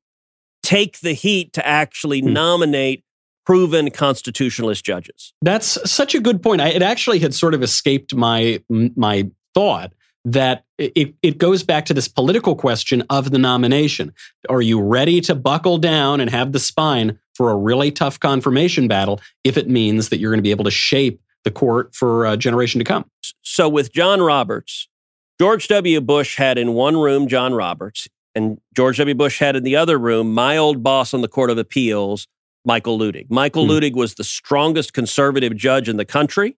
take 0.66 0.98
the 0.98 1.12
heat 1.12 1.52
to 1.52 1.64
actually 1.64 2.20
hmm. 2.20 2.32
nominate 2.32 3.04
proven 3.44 3.88
constitutionalist 3.92 4.84
judges. 4.84 5.32
That's 5.40 5.78
such 5.88 6.16
a 6.16 6.20
good 6.20 6.42
point. 6.42 6.60
I, 6.60 6.70
it 6.70 6.82
actually 6.82 7.20
had 7.20 7.32
sort 7.32 7.54
of 7.54 7.62
escaped 7.62 8.14
my 8.14 8.60
my 8.68 9.30
thought 9.54 9.92
that 10.24 10.64
it, 10.76 11.14
it 11.22 11.38
goes 11.38 11.62
back 11.62 11.86
to 11.86 11.94
this 11.94 12.08
political 12.08 12.56
question 12.56 13.04
of 13.10 13.30
the 13.30 13.38
nomination. 13.38 14.12
Are 14.48 14.60
you 14.60 14.82
ready 14.82 15.20
to 15.20 15.36
buckle 15.36 15.78
down 15.78 16.20
and 16.20 16.28
have 16.28 16.50
the 16.50 16.58
spine 16.58 17.20
for 17.34 17.52
a 17.52 17.56
really 17.56 17.92
tough 17.92 18.18
confirmation 18.18 18.88
battle 18.88 19.20
if 19.44 19.56
it 19.56 19.70
means 19.70 20.08
that 20.08 20.18
you're 20.18 20.32
going 20.32 20.40
to 20.40 20.42
be 20.42 20.50
able 20.50 20.64
to 20.64 20.70
shape 20.72 21.22
the 21.44 21.52
court 21.52 21.94
for 21.94 22.26
a 22.26 22.36
generation 22.36 22.80
to 22.80 22.84
come? 22.84 23.08
So, 23.42 23.68
with 23.68 23.92
John 23.92 24.20
Roberts, 24.20 24.88
George 25.40 25.68
W. 25.68 26.00
Bush 26.00 26.36
had 26.36 26.58
in 26.58 26.74
one 26.74 26.96
room 26.96 27.28
John 27.28 27.54
Roberts, 27.54 28.08
and 28.36 28.60
George 28.74 28.98
W. 28.98 29.14
Bush 29.14 29.38
had 29.38 29.56
in 29.56 29.64
the 29.64 29.74
other 29.74 29.98
room 29.98 30.32
my 30.32 30.58
old 30.58 30.82
boss 30.82 31.14
on 31.14 31.22
the 31.22 31.28
Court 31.28 31.48
of 31.48 31.56
Appeals, 31.56 32.28
Michael 32.66 32.98
Luttig. 32.98 33.30
Michael 33.30 33.64
hmm. 33.64 33.70
Luttig 33.70 33.94
was 33.94 34.14
the 34.14 34.24
strongest 34.24 34.92
conservative 34.92 35.56
judge 35.56 35.88
in 35.88 35.96
the 35.96 36.04
country. 36.04 36.56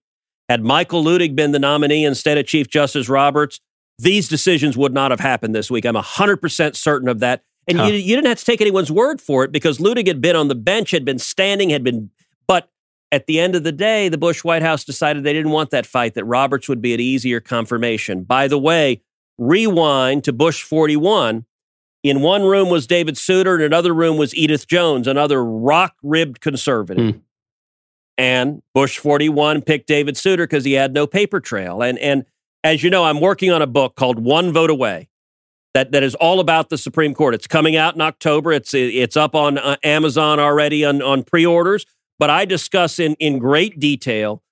Had 0.49 0.61
Michael 0.61 1.03
Luttig 1.03 1.35
been 1.35 1.53
the 1.53 1.59
nominee 1.59 2.03
instead 2.03 2.37
of 2.37 2.45
Chief 2.45 2.67
Justice 2.67 3.07
Roberts, 3.07 3.61
these 3.97 4.27
decisions 4.27 4.75
would 4.75 4.93
not 4.93 5.11
have 5.11 5.21
happened 5.21 5.55
this 5.55 5.71
week. 5.71 5.85
I'm 5.85 5.95
100% 5.95 6.75
certain 6.75 7.07
of 7.07 7.19
that. 7.19 7.43
And 7.67 7.77
huh. 7.77 7.85
you, 7.85 7.93
you 7.93 8.15
didn't 8.15 8.27
have 8.27 8.39
to 8.39 8.45
take 8.45 8.59
anyone's 8.59 8.91
word 8.91 9.21
for 9.21 9.43
it 9.45 9.51
because 9.51 9.77
Luttig 9.77 10.07
had 10.07 10.19
been 10.19 10.35
on 10.35 10.49
the 10.49 10.55
bench, 10.55 10.91
had 10.91 11.05
been 11.05 11.19
standing, 11.19 11.69
had 11.69 11.83
been. 11.83 12.09
But 12.45 12.69
at 13.11 13.25
the 13.25 13.39
end 13.39 13.55
of 13.55 13.63
the 13.63 13.71
day, 13.71 14.09
the 14.09 14.17
Bush 14.17 14.43
White 14.43 14.63
House 14.63 14.83
decided 14.83 15.23
they 15.23 15.33
didn't 15.33 15.51
want 15.51 15.69
that 15.69 15.85
fight, 15.85 16.15
that 16.15 16.25
Roberts 16.25 16.67
would 16.67 16.81
be 16.81 16.93
an 16.93 16.99
easier 16.99 17.39
confirmation. 17.39 18.23
By 18.23 18.47
the 18.49 18.59
way, 18.59 19.01
rewind 19.37 20.25
to 20.25 20.33
Bush 20.33 20.63
41. 20.63 21.45
In 22.03 22.21
one 22.21 22.43
room 22.43 22.69
was 22.69 22.87
David 22.87 23.17
Souter, 23.17 23.55
in 23.55 23.61
another 23.61 23.93
room 23.93 24.17
was 24.17 24.33
Edith 24.35 24.67
Jones, 24.67 25.07
another 25.07 25.43
rock 25.43 25.95
ribbed 26.01 26.39
conservative. 26.39 27.15
Hmm. 27.15 27.19
And 28.17 28.61
Bush 28.73 28.97
41 28.97 29.61
picked 29.61 29.87
David 29.87 30.17
Souter 30.17 30.43
because 30.43 30.65
he 30.65 30.73
had 30.73 30.93
no 30.93 31.07
paper 31.07 31.39
trail. 31.39 31.81
And, 31.81 31.97
and 31.99 32.25
as 32.63 32.83
you 32.83 32.89
know, 32.89 33.05
I'm 33.05 33.21
working 33.21 33.51
on 33.51 33.61
a 33.61 33.67
book 33.67 33.95
called 33.95 34.19
One 34.19 34.51
Vote 34.51 34.69
Away 34.69 35.09
that, 35.73 35.91
that 35.91 36.03
is 36.03 36.15
all 36.15 36.39
about 36.39 36.69
the 36.69 36.77
Supreme 36.77 37.13
Court. 37.13 37.33
It's 37.33 37.47
coming 37.47 37.75
out 37.75 37.95
in 37.95 38.01
October. 38.01 38.51
It's, 38.51 38.73
it's 38.73 39.15
up 39.15 39.35
on 39.35 39.57
uh, 39.57 39.77
Amazon 39.83 40.39
already 40.39 40.83
on, 40.83 41.01
on 41.01 41.23
pre 41.23 41.45
orders. 41.45 41.85
But 42.17 42.29
I 42.29 42.43
discuss 42.43 42.99
in, 42.99 43.15
in 43.15 43.39
great 43.39 43.79
detail 43.79 44.43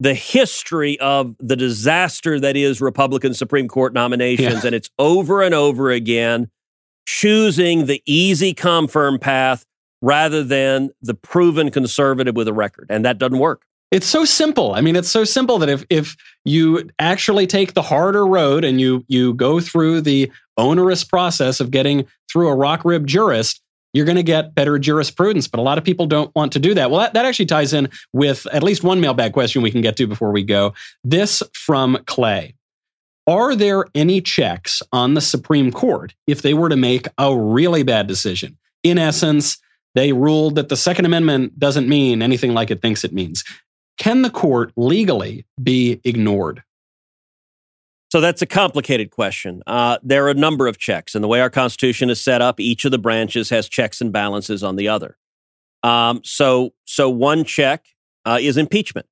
the 0.00 0.14
history 0.14 0.98
of 1.00 1.36
the 1.38 1.56
disaster 1.56 2.38
that 2.40 2.56
is 2.56 2.80
Republican 2.80 3.32
Supreme 3.32 3.68
Court 3.68 3.94
nominations. 3.94 4.62
Yeah. 4.62 4.66
And 4.66 4.74
it's 4.74 4.90
over 4.98 5.40
and 5.40 5.54
over 5.54 5.90
again 5.90 6.50
choosing 7.06 7.86
the 7.86 8.02
easy 8.06 8.54
confirm 8.54 9.18
path 9.18 9.64
rather 10.02 10.42
than 10.42 10.90
the 11.02 11.14
proven 11.14 11.70
conservative 11.70 12.36
with 12.36 12.48
a 12.48 12.52
record. 12.52 12.86
And 12.90 13.04
that 13.04 13.18
doesn't 13.18 13.38
work. 13.38 13.62
It's 13.90 14.06
so 14.06 14.24
simple. 14.24 14.74
I 14.74 14.80
mean, 14.80 14.96
it's 14.96 15.10
so 15.10 15.24
simple 15.24 15.58
that 15.58 15.68
if 15.68 15.84
if 15.88 16.16
you 16.44 16.90
actually 16.98 17.46
take 17.46 17.74
the 17.74 17.82
harder 17.82 18.26
road 18.26 18.64
and 18.64 18.80
you 18.80 19.04
you 19.08 19.34
go 19.34 19.60
through 19.60 20.00
the 20.00 20.32
onerous 20.56 21.04
process 21.04 21.60
of 21.60 21.70
getting 21.70 22.06
through 22.30 22.48
a 22.48 22.56
rock 22.56 22.84
rib 22.84 23.06
jurist, 23.06 23.62
you're 23.92 24.04
going 24.04 24.16
to 24.16 24.22
get 24.22 24.54
better 24.54 24.78
jurisprudence. 24.78 25.46
But 25.46 25.60
a 25.60 25.62
lot 25.62 25.78
of 25.78 25.84
people 25.84 26.06
don't 26.06 26.34
want 26.34 26.52
to 26.52 26.58
do 26.58 26.74
that. 26.74 26.90
Well, 26.90 27.00
that, 27.00 27.14
that 27.14 27.24
actually 27.24 27.46
ties 27.46 27.72
in 27.72 27.88
with 28.12 28.46
at 28.52 28.62
least 28.62 28.82
one 28.82 29.00
mailbag 29.00 29.32
question 29.32 29.62
we 29.62 29.70
can 29.70 29.80
get 29.80 29.96
to 29.98 30.06
before 30.06 30.32
we 30.32 30.42
go. 30.42 30.74
This 31.04 31.42
from 31.52 31.98
Clay. 32.06 32.54
Are 33.26 33.56
there 33.56 33.86
any 33.94 34.20
checks 34.20 34.82
on 34.92 35.14
the 35.14 35.20
Supreme 35.20 35.72
Court 35.72 36.14
if 36.26 36.42
they 36.42 36.52
were 36.52 36.68
to 36.68 36.76
make 36.76 37.08
a 37.16 37.34
really 37.36 37.82
bad 37.82 38.06
decision? 38.06 38.58
In 38.82 38.98
essence, 38.98 39.58
they 39.94 40.12
ruled 40.12 40.56
that 40.56 40.68
the 40.68 40.76
Second 40.76 41.06
Amendment 41.06 41.58
doesn't 41.58 41.88
mean 41.88 42.20
anything 42.20 42.52
like 42.52 42.70
it 42.70 42.82
thinks 42.82 43.04
it 43.04 43.14
means. 43.14 43.42
Can 43.96 44.22
the 44.22 44.30
court 44.30 44.72
legally 44.76 45.46
be 45.62 46.00
ignored? 46.04 46.62
So 48.10 48.20
that's 48.20 48.42
a 48.42 48.46
complicated 48.46 49.10
question. 49.10 49.62
Uh, 49.66 49.98
there 50.02 50.26
are 50.26 50.30
a 50.30 50.34
number 50.34 50.66
of 50.66 50.78
checks, 50.78 51.14
and 51.14 51.24
the 51.24 51.28
way 51.28 51.40
our 51.40 51.50
Constitution 51.50 52.10
is 52.10 52.22
set 52.22 52.42
up, 52.42 52.60
each 52.60 52.84
of 52.84 52.90
the 52.90 52.98
branches 52.98 53.50
has 53.50 53.68
checks 53.68 54.00
and 54.00 54.12
balances 54.12 54.62
on 54.62 54.76
the 54.76 54.88
other. 54.88 55.16
Um, 55.82 56.20
so, 56.24 56.74
so 56.84 57.08
one 57.10 57.44
check 57.44 57.86
uh, 58.24 58.38
is 58.40 58.56
impeachment. 58.56 59.06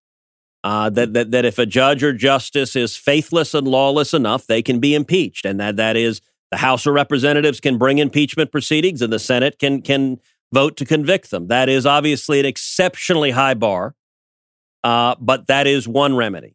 Uh, 0.64 0.88
that, 0.90 1.12
that 1.12 1.32
that 1.32 1.44
if 1.44 1.58
a 1.58 1.66
judge 1.66 2.04
or 2.04 2.12
justice 2.12 2.76
is 2.76 2.96
faithless 2.96 3.52
and 3.52 3.66
lawless 3.66 4.14
enough, 4.14 4.46
they 4.46 4.62
can 4.62 4.78
be 4.78 4.94
impeached, 4.94 5.44
and 5.44 5.58
that 5.58 5.76
that 5.76 5.96
is 5.96 6.20
The 6.52 6.58
House 6.58 6.86
of 6.86 6.94
Representatives 6.94 7.58
can 7.58 7.78
bring 7.78 7.98
impeachment 7.98 8.52
proceedings, 8.52 9.02
and 9.02 9.12
the 9.12 9.18
Senate 9.18 9.58
can 9.58 9.82
can 9.82 10.20
vote 10.52 10.76
to 10.76 10.84
convict 10.84 11.30
them. 11.30 11.48
That 11.48 11.68
is 11.68 11.84
obviously 11.84 12.38
an 12.38 12.46
exceptionally 12.46 13.32
high 13.32 13.54
bar, 13.54 13.96
uh, 14.84 15.16
but 15.18 15.48
that 15.48 15.66
is 15.66 15.88
one 15.88 16.14
remedy. 16.14 16.54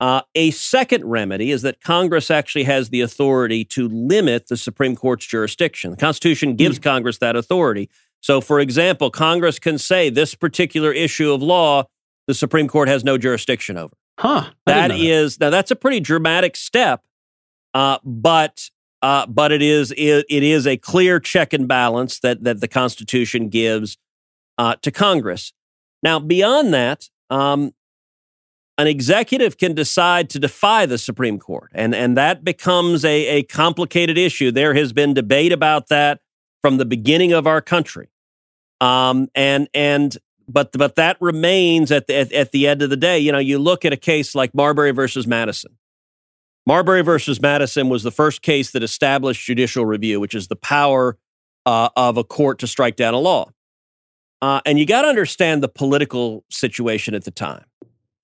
Uh, 0.00 0.22
a 0.34 0.50
second 0.50 1.04
remedy 1.04 1.50
is 1.50 1.62
that 1.62 1.80
Congress 1.80 2.30
actually 2.30 2.64
has 2.64 2.90
the 2.90 3.00
authority 3.00 3.64
to 3.64 3.88
limit 3.88 4.48
the 4.48 4.56
Supreme 4.56 4.94
Court's 4.94 5.24
jurisdiction. 5.24 5.92
The 5.92 5.96
Constitution 5.96 6.56
gives 6.56 6.78
mm. 6.78 6.82
Congress 6.82 7.18
that 7.18 7.36
authority. 7.36 7.88
So, 8.20 8.40
for 8.40 8.60
example, 8.60 9.10
Congress 9.10 9.58
can 9.58 9.78
say 9.78 10.10
this 10.10 10.34
particular 10.34 10.92
issue 10.92 11.32
of 11.32 11.42
law, 11.42 11.84
the 12.26 12.34
Supreme 12.34 12.68
Court 12.68 12.88
has 12.88 13.04
no 13.04 13.18
jurisdiction 13.18 13.76
over. 13.76 13.94
Huh. 14.18 14.50
That 14.66 14.92
is 14.92 15.40
now 15.40 15.50
that's 15.50 15.70
a 15.70 15.76
pretty 15.76 16.00
dramatic 16.00 16.56
step, 16.56 17.02
uh, 17.74 17.98
but 18.04 18.70
uh, 19.02 19.26
but 19.26 19.52
it 19.52 19.60
is 19.60 19.92
it, 19.96 20.24
it 20.28 20.42
is 20.42 20.66
a 20.66 20.76
clear 20.76 21.18
check 21.20 21.52
and 21.52 21.66
balance 21.66 22.20
that 22.20 22.44
that 22.44 22.60
the 22.60 22.68
Constitution 22.68 23.48
gives 23.48 23.98
uh, 24.56 24.76
to 24.82 24.90
Congress. 24.90 25.52
Now, 26.02 26.18
beyond 26.18 26.72
that, 26.74 27.08
um, 27.30 27.72
an 28.76 28.86
executive 28.86 29.56
can 29.56 29.74
decide 29.74 30.30
to 30.30 30.38
defy 30.38 30.86
the 30.86 30.98
Supreme 30.98 31.38
Court, 31.38 31.70
and 31.74 31.94
and 31.94 32.16
that 32.16 32.44
becomes 32.44 33.04
a, 33.04 33.26
a 33.26 33.42
complicated 33.44 34.18
issue. 34.18 34.50
There 34.50 34.74
has 34.74 34.92
been 34.92 35.14
debate 35.14 35.52
about 35.52 35.88
that 35.88 36.20
from 36.62 36.78
the 36.78 36.84
beginning 36.84 37.32
of 37.32 37.46
our 37.46 37.60
country, 37.60 38.08
um, 38.80 39.28
and 39.34 39.68
and 39.74 40.16
but 40.48 40.72
but 40.72 40.96
that 40.96 41.16
remains 41.20 41.90
at 41.90 42.06
the 42.06 42.16
at, 42.16 42.32
at 42.32 42.52
the 42.52 42.66
end 42.66 42.82
of 42.82 42.90
the 42.90 42.96
day. 42.96 43.18
You 43.18 43.32
know, 43.32 43.38
you 43.38 43.58
look 43.58 43.84
at 43.84 43.92
a 43.92 43.96
case 43.96 44.34
like 44.34 44.54
Marbury 44.54 44.90
versus 44.90 45.26
Madison. 45.26 45.76
Marbury 46.66 47.02
versus 47.02 47.40
Madison 47.40 47.88
was 47.88 48.02
the 48.02 48.10
first 48.10 48.42
case 48.42 48.70
that 48.70 48.82
established 48.82 49.44
judicial 49.44 49.84
review, 49.84 50.18
which 50.18 50.34
is 50.34 50.48
the 50.48 50.56
power 50.56 51.18
uh, 51.66 51.90
of 51.96 52.16
a 52.16 52.24
court 52.24 52.58
to 52.60 52.66
strike 52.66 52.96
down 52.96 53.14
a 53.14 53.18
law. 53.18 53.50
Uh, 54.40 54.60
and 54.66 54.78
you 54.78 54.86
got 54.86 55.02
to 55.02 55.08
understand 55.08 55.62
the 55.62 55.68
political 55.68 56.44
situation 56.50 57.14
at 57.14 57.24
the 57.24 57.30
time. 57.30 57.64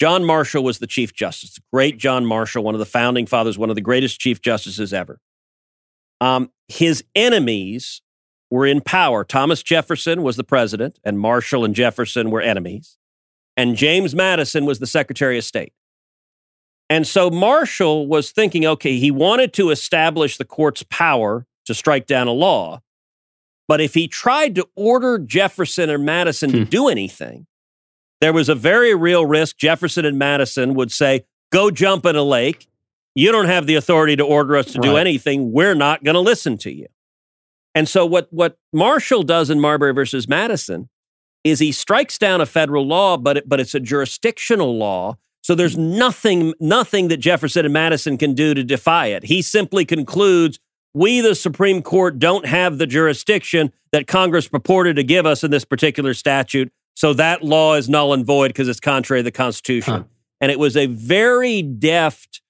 John 0.01 0.25
Marshall 0.25 0.65
was 0.65 0.79
the 0.79 0.87
Chief 0.87 1.13
Justice, 1.13 1.59
great 1.73 1.99
John 1.99 2.25
Marshall, 2.25 2.65
one 2.65 2.75
of 2.75 2.79
the 2.79 2.87
founding 2.87 3.27
fathers, 3.27 3.59
one 3.59 3.69
of 3.69 3.77
the 3.77 3.83
greatest 3.83 4.19
Chief 4.19 4.41
Justices 4.41 4.95
ever. 4.95 5.21
Um, 6.23 6.51
his 6.69 7.05
enemies 7.15 8.01
were 8.51 8.67
in 8.67 8.81
power. 8.81 9.25
Thomas 9.25 9.63
Jefferson 9.63 10.23
was 10.23 10.37
the 10.37 10.45
president, 10.45 10.99
and 11.05 11.19
Marshall 11.19 11.65
and 11.65 11.75
Jefferson 11.75 12.31
were 12.31 12.41
enemies. 12.41 12.99
And 13.57 13.77
James 13.77 14.15
Madison 14.15 14.65
was 14.67 14.79
the 14.79 14.87
Secretary 14.87 15.39
of 15.39 15.45
State. 15.45 15.73
And 16.89 17.07
so 17.07 17.31
Marshall 17.31 18.09
was 18.09 18.33
thinking, 18.33 18.67
okay, 18.67 18.99
he 18.99 19.13
wanted 19.13 19.53
to 19.55 19.71
establish 19.71 20.37
the 20.37 20.45
court's 20.45 20.83
power 20.91 21.47
to 21.67 21.75
strike 21.75 22.07
down 22.07 22.27
a 22.27 22.33
law. 22.33 22.83
But 23.69 23.81
if 23.81 23.95
he 23.95 24.09
tried 24.09 24.57
to 24.57 24.69
order 24.75 25.17
Jefferson 25.17 25.91
or 25.91 25.99
Madison 25.99 26.51
to 26.51 26.65
hmm. 26.65 26.71
do 26.71 26.89
anything, 26.89 27.47
there 28.21 28.33
was 28.33 28.49
a 28.49 28.57
very 28.57 28.95
real 28.95 29.25
risk 29.25 29.57
Jefferson 29.57 30.05
and 30.05 30.19
Madison 30.19 30.75
would 30.75 30.91
say, 30.91 31.25
go 31.53 31.71
jump 31.71 32.05
in 32.05 32.17
a 32.17 32.25
lake. 32.25 32.67
You 33.15 33.31
don't 33.31 33.47
have 33.47 33.67
the 33.67 33.77
authority 33.77 34.17
to 34.17 34.25
order 34.25 34.57
us 34.57 34.73
to 34.73 34.81
right. 34.81 34.89
do 34.89 34.97
anything. 34.97 35.53
We're 35.53 35.77
not 35.77 36.03
going 36.03 36.15
to 36.15 36.21
listen 36.21 36.59
to 36.59 36.73
you. 36.73 36.87
And 37.75 37.89
so 37.89 38.05
what, 38.05 38.29
what 38.31 38.59
Marshall 38.73 39.23
does 39.23 39.51
in 39.51 39.61
Marbury 39.61 39.93
versus 39.93 40.29
Madison 40.29 40.89
is 41.45 41.61
he 41.61 41.73
strikes 41.73 42.19
down 42.19 42.41
a 42.41 42.47
federal 42.47 42.87
law, 42.87 43.17
but, 43.17 43.39
it, 43.39 43.49
but 43.49 43.61
it's 43.61 43.75
a 43.75 43.81
jurisdictional 43.81 44.77
law 44.77 45.17
so 45.43 45.55
there's 45.55 45.77
mm-hmm. 45.77 45.99
nothing, 45.99 46.55
nothing 46.61 47.09
that 47.09 47.19
Jefferson 47.19 47.65
and 47.65 47.73
Madison 47.73 48.19
can 48.19 48.35
do 48.35 48.55
to 48.55 48.63
defy 48.63 49.07
it. 49.07 49.25
He 49.25 49.43
simply 49.43 49.85
concludes 49.85 50.59
we, 50.93 51.21
the 51.21 51.35
Supreme 51.35 51.83
Court, 51.83 52.19
don't 52.19 52.47
have 52.47 52.79
the 52.79 52.87
jurisdiction 52.87 53.73
that 53.93 54.07
Congress 54.07 54.49
purported 54.49 54.97
to 54.97 55.05
give 55.05 55.25
us 55.25 55.45
in 55.45 55.51
this 55.51 55.65
particular 55.65 56.15
statute. 56.15 56.73
So 56.97 57.15
that 57.15 57.45
law 57.45 57.75
is 57.75 57.89
null 57.89 58.13
and 58.13 58.27
void 58.27 58.49
because 58.49 58.69
it's 58.69 58.81
contrary 58.81 59.21
to 59.21 59.25
the 59.25 59.31
Constitution. 59.31 59.95
Huh. 59.95 60.05
And 60.41 60.51
it 60.51 60.59
was 60.59 60.77
a 60.77 60.87
very 60.87 61.63
deft, 61.63 62.43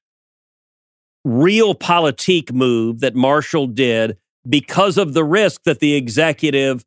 realpolitik 1.27 2.53
move 2.53 3.01
that 3.01 3.15
Marshall 3.15 3.67
did 3.67 4.17
because 4.49 4.99
of 4.99 5.15
the 5.15 5.25
risk 5.25 5.63
that 5.65 5.81
the 5.81 5.95
executive 5.95 6.85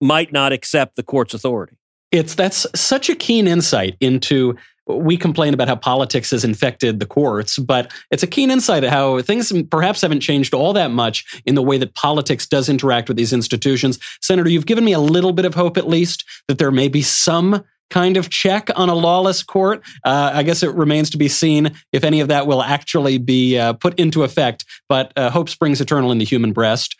might 0.00 0.32
not 0.32 0.52
accept 0.52 0.96
the 0.96 1.02
court's 1.02 1.34
authority. 1.34 1.76
It's 2.10 2.34
that's 2.34 2.66
such 2.74 3.10
a 3.10 3.14
keen 3.14 3.46
insight 3.46 3.96
into 4.00 4.56
we 4.86 5.16
complain 5.16 5.52
about 5.52 5.68
how 5.68 5.76
politics 5.76 6.30
has 6.30 6.44
infected 6.44 6.98
the 6.98 7.06
courts, 7.06 7.58
but 7.58 7.92
it's 8.10 8.22
a 8.22 8.26
keen 8.26 8.50
insight 8.50 8.84
at 8.84 8.90
how 8.90 9.20
things 9.20 9.52
perhaps 9.70 10.00
haven't 10.00 10.20
changed 10.20 10.54
all 10.54 10.72
that 10.72 10.90
much 10.90 11.42
in 11.44 11.54
the 11.54 11.62
way 11.62 11.76
that 11.78 11.94
politics 11.94 12.46
does 12.46 12.68
interact 12.68 13.08
with 13.08 13.16
these 13.16 13.32
institutions. 13.32 13.98
Senator, 14.22 14.48
you've 14.48 14.66
given 14.66 14.84
me 14.84 14.92
a 14.92 14.98
little 14.98 15.32
bit 15.32 15.44
of 15.44 15.54
hope, 15.54 15.76
at 15.76 15.88
least, 15.88 16.24
that 16.48 16.58
there 16.58 16.70
may 16.70 16.88
be 16.88 17.02
some 17.02 17.62
kind 17.90 18.16
of 18.16 18.30
check 18.30 18.68
on 18.76 18.88
a 18.88 18.94
lawless 18.94 19.42
court. 19.42 19.82
Uh, 20.04 20.30
I 20.34 20.42
guess 20.42 20.62
it 20.62 20.74
remains 20.74 21.10
to 21.10 21.18
be 21.18 21.28
seen 21.28 21.74
if 21.92 22.04
any 22.04 22.20
of 22.20 22.28
that 22.28 22.46
will 22.46 22.62
actually 22.62 23.18
be 23.18 23.58
uh, 23.58 23.72
put 23.74 23.98
into 23.98 24.24
effect, 24.24 24.64
but 24.88 25.12
uh, 25.16 25.30
hope 25.30 25.48
springs 25.48 25.80
eternal 25.80 26.12
in 26.12 26.18
the 26.18 26.24
human 26.24 26.52
breast. 26.52 26.96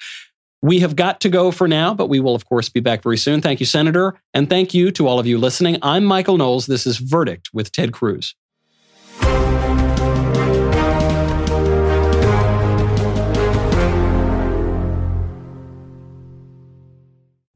We 0.60 0.80
have 0.80 0.96
got 0.96 1.20
to 1.20 1.28
go 1.28 1.52
for 1.52 1.68
now, 1.68 1.94
but 1.94 2.08
we 2.08 2.18
will, 2.18 2.34
of 2.34 2.46
course, 2.46 2.68
be 2.68 2.80
back 2.80 3.02
very 3.02 3.16
soon. 3.16 3.40
Thank 3.40 3.60
you, 3.60 3.66
Senator. 3.66 4.20
And 4.34 4.50
thank 4.50 4.74
you 4.74 4.90
to 4.92 5.06
all 5.06 5.20
of 5.20 5.26
you 5.26 5.38
listening. 5.38 5.78
I'm 5.82 6.04
Michael 6.04 6.36
Knowles. 6.36 6.66
This 6.66 6.84
is 6.84 6.98
Verdict 6.98 7.50
with 7.52 7.70
Ted 7.70 7.92
Cruz. 7.92 8.34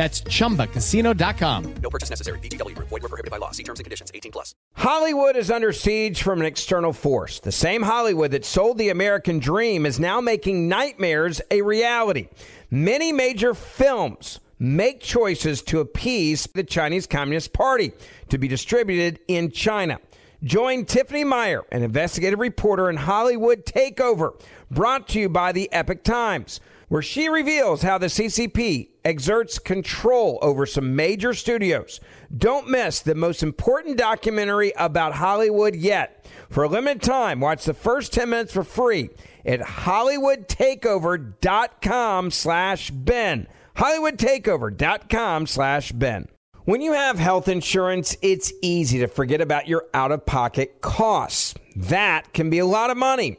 That's 0.00 0.22
ChumbaCasino.com. 0.22 1.74
No 1.82 1.90
purchase 1.90 2.08
necessary. 2.08 2.38
VGW. 2.38 2.74
Void 2.74 3.02
were 3.02 3.08
prohibited 3.10 3.30
by 3.30 3.36
law. 3.36 3.50
See 3.50 3.62
terms 3.62 3.80
and 3.80 3.84
conditions. 3.84 4.10
18 4.14 4.32
plus. 4.32 4.54
Hollywood 4.72 5.36
is 5.36 5.50
under 5.50 5.74
siege 5.74 6.22
from 6.22 6.40
an 6.40 6.46
external 6.46 6.94
force. 6.94 7.38
The 7.38 7.52
same 7.52 7.82
Hollywood 7.82 8.30
that 8.30 8.46
sold 8.46 8.78
the 8.78 8.88
American 8.88 9.40
dream 9.40 9.84
is 9.84 10.00
now 10.00 10.22
making 10.22 10.68
nightmares 10.68 11.42
a 11.50 11.60
reality. 11.60 12.28
Many 12.70 13.12
major 13.12 13.52
films 13.52 14.40
make 14.58 15.02
choices 15.02 15.60
to 15.64 15.80
appease 15.80 16.48
the 16.54 16.64
Chinese 16.64 17.06
Communist 17.06 17.52
Party 17.52 17.92
to 18.30 18.38
be 18.38 18.48
distributed 18.48 19.20
in 19.28 19.50
China. 19.50 19.98
Join 20.42 20.86
Tiffany 20.86 21.24
Meier, 21.24 21.66
an 21.72 21.82
investigative 21.82 22.38
reporter 22.38 22.88
in 22.88 22.96
Hollywood 22.96 23.66
Takeover, 23.66 24.42
brought 24.70 25.08
to 25.08 25.20
you 25.20 25.28
by 25.28 25.52
the 25.52 25.70
Epoch 25.70 26.02
Times 26.04 26.58
where 26.90 27.02
she 27.02 27.28
reveals 27.28 27.82
how 27.82 27.98
the 27.98 28.06
CCP 28.08 28.88
exerts 29.04 29.58
control 29.58 30.38
over 30.42 30.66
some 30.66 30.96
major 30.96 31.32
studios. 31.34 32.00
Don't 32.36 32.68
miss 32.68 33.00
the 33.00 33.14
most 33.14 33.42
important 33.42 33.96
documentary 33.98 34.72
about 34.76 35.14
Hollywood 35.14 35.74
yet. 35.74 36.26
For 36.48 36.64
a 36.64 36.68
limited 36.68 37.02
time, 37.02 37.40
watch 37.40 37.64
the 37.64 37.74
first 37.74 38.12
10 38.12 38.30
minutes 38.30 38.52
for 38.52 38.64
free 38.64 39.10
at 39.44 39.60
hollywoodtakeover.com 39.60 42.30
slash 42.30 42.90
Ben. 42.90 43.46
hollywoodtakeover.com 43.76 45.46
slash 45.46 45.92
Ben. 45.92 46.28
When 46.64 46.82
you 46.82 46.92
have 46.92 47.18
health 47.18 47.48
insurance, 47.48 48.16
it's 48.22 48.52
easy 48.62 48.98
to 48.98 49.08
forget 49.08 49.40
about 49.40 49.66
your 49.66 49.86
out-of-pocket 49.94 50.80
costs. 50.80 51.54
That 51.74 52.32
can 52.32 52.50
be 52.50 52.58
a 52.58 52.66
lot 52.66 52.90
of 52.90 52.96
money. 52.96 53.38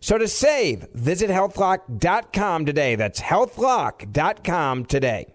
So 0.00 0.18
to 0.18 0.26
save, 0.28 0.86
visit 0.94 1.30
healthlock.com 1.30 2.66
today. 2.66 2.94
That's 2.96 3.20
healthlock.com 3.20 4.86
today. 4.86 5.34